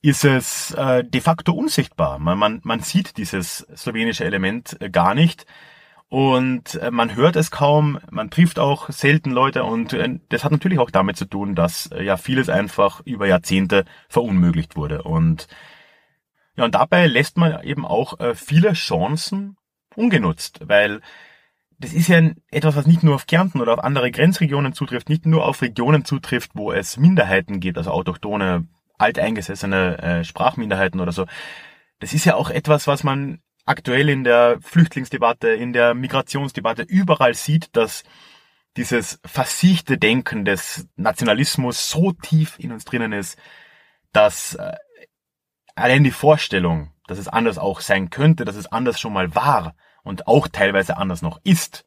ist 0.02 0.24
es 0.24 0.72
äh, 0.72 1.04
de 1.04 1.20
facto 1.20 1.52
unsichtbar. 1.54 2.20
Man, 2.20 2.38
man, 2.38 2.62
man 2.64 2.80
sieht 2.82 3.18
dieses 3.18 3.68
slowenische 3.76 4.24
Element 4.24 4.80
äh, 4.80 4.90
gar 4.90 5.16
nicht 5.16 5.46
und 6.10 6.74
äh, 6.76 6.90
man 6.90 7.16
hört 7.16 7.36
es 7.36 7.52
kaum, 7.52 8.00
man 8.10 8.32
trifft 8.32 8.58
auch 8.58 8.90
selten 8.90 9.30
Leute 9.30 9.64
und 9.64 9.94
äh, 9.94 10.20
das 10.30 10.44
hat 10.44 10.52
natürlich 10.52 10.80
auch 10.80 10.90
damit 10.90 11.18
zu 11.18 11.26
tun, 11.26 11.54
dass 11.54 11.92
äh, 11.92 12.04
ja 12.04 12.18
vieles 12.18 12.50
einfach 12.50 13.02
über 13.06 13.28
Jahrzehnte 13.28 13.86
verunmöglicht 14.10 14.76
wurde 14.76 15.04
und 15.04 15.48
ja 16.56 16.66
und 16.66 16.74
dabei 16.74 17.06
lässt 17.06 17.38
man 17.38 17.64
eben 17.64 17.86
auch 17.86 18.18
viele 18.34 18.74
Chancen 18.74 19.56
ungenutzt, 19.96 20.62
weil 20.68 21.00
das 21.78 21.94
ist 21.94 22.10
ja 22.10 22.22
etwas, 22.52 22.76
was 22.76 22.86
nicht 22.86 23.04
nur 23.04 23.16
auf 23.16 23.28
Kärnten 23.28 23.62
oder 23.62 23.74
auf 23.74 23.84
andere 23.84 24.12
Grenzregionen 24.12 24.74
zutrifft, 24.74 25.08
nicht 25.08 25.26
nur 25.26 25.46
auf 25.46 25.62
Regionen 25.62 26.04
zutrifft, 26.04 26.52
wo 26.56 26.74
es 26.74 26.98
Minderheiten 26.98 27.62
gibt, 27.62 27.78
also 27.78 27.92
autochtone 27.92 28.68
alteingesessene 28.98 30.26
Sprachminderheiten 30.26 31.00
oder 31.00 31.14
so. 31.14 31.28
Das 32.00 32.14
ist 32.14 32.26
ja 32.26 32.36
auch 32.36 32.50
etwas, 32.50 32.88
was 32.88 33.06
man 33.06 33.40
aktuell 33.70 34.10
in 34.10 34.24
der 34.24 34.58
Flüchtlingsdebatte, 34.62 35.50
in 35.50 35.74
der 35.74 35.94
Migrationsdebatte 35.94 36.82
überall 36.82 37.36
sieht, 37.36 37.76
dass 37.76 38.04
dieses 38.78 39.20
versiechte 39.24 40.00
Denken 40.00 40.44
des 40.44 40.88
Nationalismus 40.96 41.90
so 41.90 42.12
tief 42.12 42.58
in 42.58 42.72
uns 42.72 42.84
drinnen 42.84 43.14
ist, 43.14 43.38
dass 44.12 44.56
äh, 44.56 44.76
allein 45.76 46.04
die 46.04 46.12
Vorstellung, 46.12 46.92
dass 47.08 47.20
es 47.20 47.28
anders 47.28 47.60
auch 47.60 47.82
sein 47.82 48.10
könnte, 48.10 48.44
dass 48.44 48.56
es 48.56 48.68
anders 48.68 49.00
schon 49.00 49.14
mal 49.14 49.36
war 49.36 49.76
und 50.04 50.28
auch 50.28 50.48
teilweise 50.48 50.98
anders 50.98 51.22
noch 51.22 51.40
ist, 51.44 51.86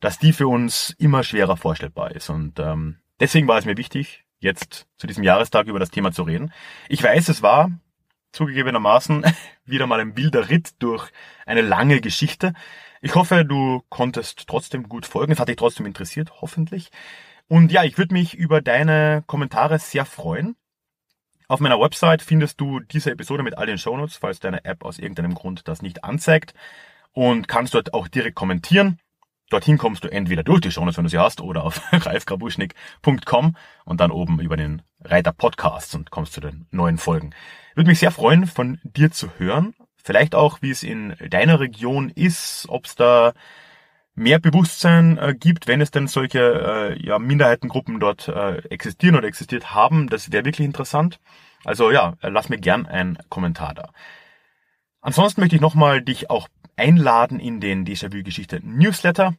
dass 0.00 0.18
die 0.18 0.34
für 0.34 0.48
uns 0.48 0.94
immer 0.98 1.24
schwerer 1.24 1.56
vorstellbar 1.56 2.12
ist. 2.12 2.28
Und 2.28 2.60
ähm, 2.60 2.98
deswegen 3.18 3.48
war 3.48 3.58
es 3.58 3.64
mir 3.64 3.78
wichtig, 3.78 4.24
jetzt 4.40 4.86
zu 4.98 5.06
diesem 5.06 5.24
Jahrestag 5.24 5.68
über 5.68 5.78
das 5.78 5.90
Thema 5.90 6.12
zu 6.12 6.22
reden. 6.22 6.52
Ich 6.88 7.02
weiß, 7.02 7.28
es 7.28 7.42
war 7.42 7.70
zugegebenermaßen 8.38 9.24
wieder 9.64 9.86
mal 9.86 10.00
ein 10.00 10.16
wilder 10.16 10.48
Ritt 10.48 10.80
durch 10.80 11.10
eine 11.44 11.60
lange 11.60 12.00
Geschichte. 12.00 12.52
Ich 13.00 13.14
hoffe, 13.14 13.44
du 13.44 13.82
konntest 13.88 14.46
trotzdem 14.46 14.88
gut 14.88 15.06
folgen. 15.06 15.32
Es 15.32 15.40
hat 15.40 15.48
dich 15.48 15.56
trotzdem 15.56 15.86
interessiert, 15.86 16.40
hoffentlich. 16.40 16.90
Und 17.48 17.72
ja, 17.72 17.82
ich 17.82 17.98
würde 17.98 18.14
mich 18.14 18.34
über 18.34 18.60
deine 18.60 19.24
Kommentare 19.26 19.78
sehr 19.78 20.04
freuen. 20.04 20.56
Auf 21.48 21.60
meiner 21.60 21.80
Website 21.80 22.22
findest 22.22 22.60
du 22.60 22.78
diese 22.78 23.10
Episode 23.10 23.42
mit 23.42 23.58
all 23.58 23.66
den 23.66 23.78
Shownotes, 23.78 24.16
falls 24.16 24.38
deine 24.38 24.64
App 24.64 24.84
aus 24.84 24.98
irgendeinem 24.98 25.34
Grund 25.34 25.66
das 25.66 25.82
nicht 25.82 26.04
anzeigt. 26.04 26.54
Und 27.12 27.48
kannst 27.48 27.74
dort 27.74 27.94
auch 27.94 28.06
direkt 28.06 28.36
kommentieren. 28.36 29.00
Dorthin 29.50 29.78
kommst 29.78 30.04
du 30.04 30.08
entweder 30.08 30.44
durch 30.44 30.60
die 30.60 30.70
Shownotes, 30.70 30.98
wenn 30.98 31.04
du 31.04 31.10
sie 31.10 31.18
hast, 31.18 31.40
oder 31.40 31.64
auf 31.64 31.80
ralfgrabuschnick.com 31.92 33.56
und 33.84 34.00
dann 34.00 34.10
oben 34.10 34.40
über 34.40 34.56
den 34.56 34.82
Reiter 35.00 35.32
Podcasts 35.32 35.94
und 35.94 36.10
kommst 36.10 36.34
zu 36.34 36.40
den 36.40 36.66
neuen 36.70 36.98
Folgen. 36.98 37.34
Würde 37.78 37.90
mich 37.90 38.00
sehr 38.00 38.10
freuen, 38.10 38.48
von 38.48 38.80
dir 38.82 39.12
zu 39.12 39.30
hören. 39.38 39.72
Vielleicht 40.02 40.34
auch, 40.34 40.62
wie 40.62 40.72
es 40.72 40.82
in 40.82 41.14
deiner 41.30 41.60
Region 41.60 42.10
ist, 42.10 42.66
ob 42.68 42.86
es 42.86 42.96
da 42.96 43.34
mehr 44.16 44.40
Bewusstsein 44.40 45.16
äh, 45.16 45.32
gibt, 45.38 45.68
wenn 45.68 45.80
es 45.80 45.92
denn 45.92 46.08
solche 46.08 46.40
äh, 46.40 47.00
ja, 47.00 47.20
Minderheitengruppen 47.20 48.00
dort 48.00 48.26
äh, 48.26 48.56
existieren 48.70 49.14
oder 49.14 49.28
existiert 49.28 49.76
haben. 49.76 50.08
Das 50.08 50.32
wäre 50.32 50.44
wirklich 50.44 50.64
interessant. 50.64 51.20
Also 51.64 51.92
ja, 51.92 52.14
lass 52.20 52.48
mir 52.48 52.58
gern 52.58 52.84
einen 52.84 53.16
Kommentar 53.28 53.74
da. 53.74 53.92
Ansonsten 55.00 55.40
möchte 55.40 55.54
ich 55.54 55.62
nochmal 55.62 56.02
dich 56.02 56.30
auch 56.30 56.48
einladen 56.74 57.38
in 57.38 57.60
den 57.60 57.86
Déjà-vu-Geschichte 57.86 58.58
Newsletter. 58.64 59.34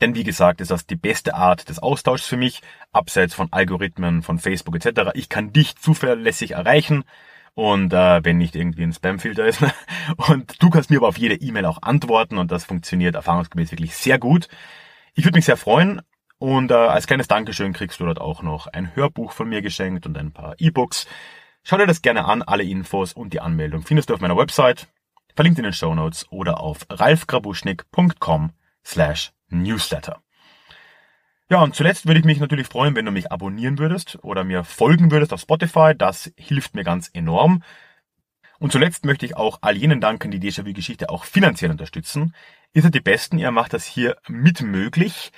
Denn 0.00 0.14
wie 0.14 0.22
gesagt, 0.22 0.60
ist 0.60 0.70
das 0.70 0.86
die 0.86 0.94
beste 0.94 1.34
Art 1.34 1.68
des 1.68 1.80
Austauschs 1.80 2.24
für 2.24 2.36
mich, 2.36 2.62
abseits 2.92 3.34
von 3.34 3.52
Algorithmen, 3.52 4.22
von 4.22 4.38
Facebook 4.38 4.76
etc. 4.76 5.10
Ich 5.14 5.28
kann 5.28 5.52
dich 5.52 5.74
zuverlässig 5.74 6.52
erreichen 6.52 7.02
und 7.54 7.92
äh, 7.92 8.24
wenn 8.24 8.38
nicht 8.38 8.56
irgendwie 8.56 8.82
ein 8.82 8.92
Spamfilter 8.92 9.46
ist. 9.46 9.62
und 10.28 10.62
du 10.62 10.70
kannst 10.70 10.90
mir 10.90 10.98
aber 10.98 11.08
auf 11.08 11.18
jede 11.18 11.34
E-Mail 11.34 11.66
auch 11.66 11.82
antworten 11.82 12.38
und 12.38 12.50
das 12.50 12.64
funktioniert 12.64 13.14
erfahrungsgemäß 13.14 13.72
wirklich 13.72 13.96
sehr 13.96 14.18
gut. 14.18 14.48
Ich 15.14 15.24
würde 15.24 15.36
mich 15.36 15.44
sehr 15.44 15.56
freuen 15.56 16.00
und 16.38 16.70
äh, 16.70 16.74
als 16.74 17.06
kleines 17.06 17.28
Dankeschön 17.28 17.72
kriegst 17.72 18.00
du 18.00 18.04
dort 18.04 18.20
auch 18.20 18.42
noch 18.42 18.66
ein 18.66 18.94
Hörbuch 18.96 19.32
von 19.32 19.48
mir 19.48 19.62
geschenkt 19.62 20.06
und 20.06 20.16
ein 20.16 20.32
paar 20.32 20.54
E-Books. 20.58 21.06
Schau 21.62 21.76
dir 21.76 21.86
das 21.86 22.02
gerne 22.02 22.24
an, 22.24 22.42
alle 22.42 22.64
Infos 22.64 23.12
und 23.12 23.32
die 23.32 23.40
Anmeldung 23.40 23.82
findest 23.82 24.10
du 24.10 24.14
auf 24.14 24.20
meiner 24.20 24.36
Website 24.36 24.88
verlinkt 25.34 25.58
in 25.58 25.64
den 25.64 25.72
Show 25.72 25.94
Notes 25.94 26.26
oder 26.30 26.60
auf 26.60 26.86
ralfgrabuschnick.com 26.90 28.52
slash 28.84 29.32
newsletter. 29.48 30.22
Ja, 31.52 31.62
und 31.62 31.74
zuletzt 31.74 32.06
würde 32.06 32.18
ich 32.18 32.24
mich 32.24 32.40
natürlich 32.40 32.66
freuen, 32.66 32.96
wenn 32.96 33.04
du 33.04 33.12
mich 33.12 33.30
abonnieren 33.30 33.78
würdest 33.78 34.18
oder 34.22 34.42
mir 34.42 34.64
folgen 34.64 35.10
würdest 35.10 35.34
auf 35.34 35.40
Spotify. 35.42 35.92
Das 35.94 36.32
hilft 36.34 36.74
mir 36.74 36.82
ganz 36.82 37.10
enorm. 37.12 37.62
Und 38.58 38.72
zuletzt 38.72 39.04
möchte 39.04 39.26
ich 39.26 39.36
auch 39.36 39.58
all 39.60 39.76
jenen 39.76 40.00
danken, 40.00 40.30
die 40.30 40.40
Déjà-vu-Geschichte 40.40 41.10
auch 41.10 41.24
finanziell 41.24 41.70
unterstützen. 41.70 42.34
Ihr 42.72 42.80
seid 42.80 42.94
die 42.94 43.00
Besten, 43.00 43.36
ihr 43.36 43.50
macht 43.50 43.74
das 43.74 43.84
hier 43.84 44.16
mit 44.28 44.62
möglich. 44.62 45.30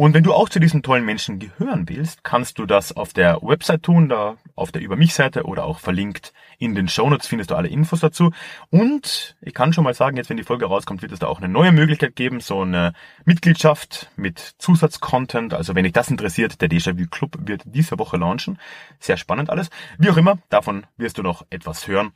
Und 0.00 0.14
wenn 0.14 0.22
du 0.22 0.32
auch 0.32 0.48
zu 0.48 0.60
diesen 0.60 0.84
tollen 0.84 1.04
Menschen 1.04 1.40
gehören 1.40 1.88
willst, 1.88 2.22
kannst 2.22 2.60
du 2.60 2.66
das 2.66 2.96
auf 2.96 3.12
der 3.12 3.42
Website 3.42 3.82
tun, 3.82 4.08
da 4.08 4.36
auf 4.54 4.70
der 4.70 4.80
Über 4.80 4.94
mich 4.94 5.12
Seite 5.12 5.42
oder 5.42 5.64
auch 5.64 5.80
verlinkt 5.80 6.32
in 6.58 6.76
den 6.76 6.86
Shownotes 6.86 7.26
findest 7.26 7.50
du 7.50 7.56
alle 7.56 7.66
Infos 7.66 7.98
dazu. 7.98 8.30
Und 8.70 9.36
ich 9.40 9.54
kann 9.54 9.72
schon 9.72 9.82
mal 9.82 9.94
sagen, 9.94 10.16
jetzt 10.16 10.30
wenn 10.30 10.36
die 10.36 10.44
Folge 10.44 10.66
rauskommt, 10.66 11.02
wird 11.02 11.10
es 11.10 11.18
da 11.18 11.26
auch 11.26 11.38
eine 11.38 11.48
neue 11.48 11.72
Möglichkeit 11.72 12.14
geben, 12.14 12.38
so 12.38 12.62
eine 12.62 12.92
Mitgliedschaft 13.24 14.08
mit 14.14 14.38
Zusatzcontent. 14.58 15.52
Also 15.52 15.74
wenn 15.74 15.82
dich 15.82 15.94
das 15.94 16.12
interessiert, 16.12 16.60
der 16.60 16.70
Déjà-vu 16.70 17.08
Club 17.10 17.36
wird 17.40 17.62
diese 17.64 17.98
Woche 17.98 18.18
launchen. 18.18 18.60
Sehr 19.00 19.16
spannend 19.16 19.50
alles. 19.50 19.68
Wie 19.98 20.10
auch 20.10 20.16
immer, 20.16 20.38
davon 20.48 20.86
wirst 20.96 21.18
du 21.18 21.24
noch 21.24 21.44
etwas 21.50 21.88
hören. 21.88 22.12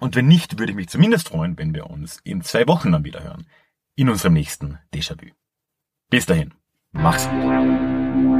Und 0.00 0.16
wenn 0.16 0.26
nicht, 0.26 0.58
würde 0.58 0.72
ich 0.72 0.76
mich 0.76 0.88
zumindest 0.88 1.28
freuen, 1.28 1.56
wenn 1.56 1.72
wir 1.72 1.88
uns 1.88 2.18
in 2.24 2.42
zwei 2.42 2.66
Wochen 2.66 2.90
dann 2.90 3.04
wieder 3.04 3.22
hören. 3.22 3.46
In 3.94 4.08
unserem 4.08 4.32
nächsten 4.32 4.80
Déjà-vu. 4.92 5.30
Bis 6.10 6.26
dahin. 6.26 6.59
Mach's 6.92 7.24
gut. 7.26 8.39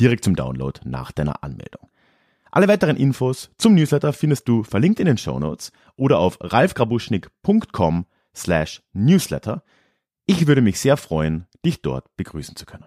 direkt 0.00 0.24
zum 0.24 0.36
Download 0.36 0.80
nach 0.84 1.12
deiner 1.12 1.42
Anmeldung. 1.42 1.88
Alle 2.50 2.68
weiteren 2.68 2.96
Infos 2.96 3.50
zum 3.58 3.74
Newsletter 3.74 4.12
findest 4.12 4.48
du 4.48 4.62
verlinkt 4.62 5.00
in 5.00 5.06
den 5.06 5.18
Show 5.18 5.38
Notes 5.38 5.72
oder 5.96 6.18
auf 6.18 6.38
ralfgrabuschnik.com 6.40 8.06
slash 8.34 8.82
newsletter. 8.92 9.62
Ich 10.26 10.46
würde 10.46 10.62
mich 10.62 10.80
sehr 10.80 10.96
freuen, 10.96 11.46
dich 11.64 11.82
dort 11.82 12.16
begrüßen 12.16 12.56
zu 12.56 12.66
können. 12.66 12.86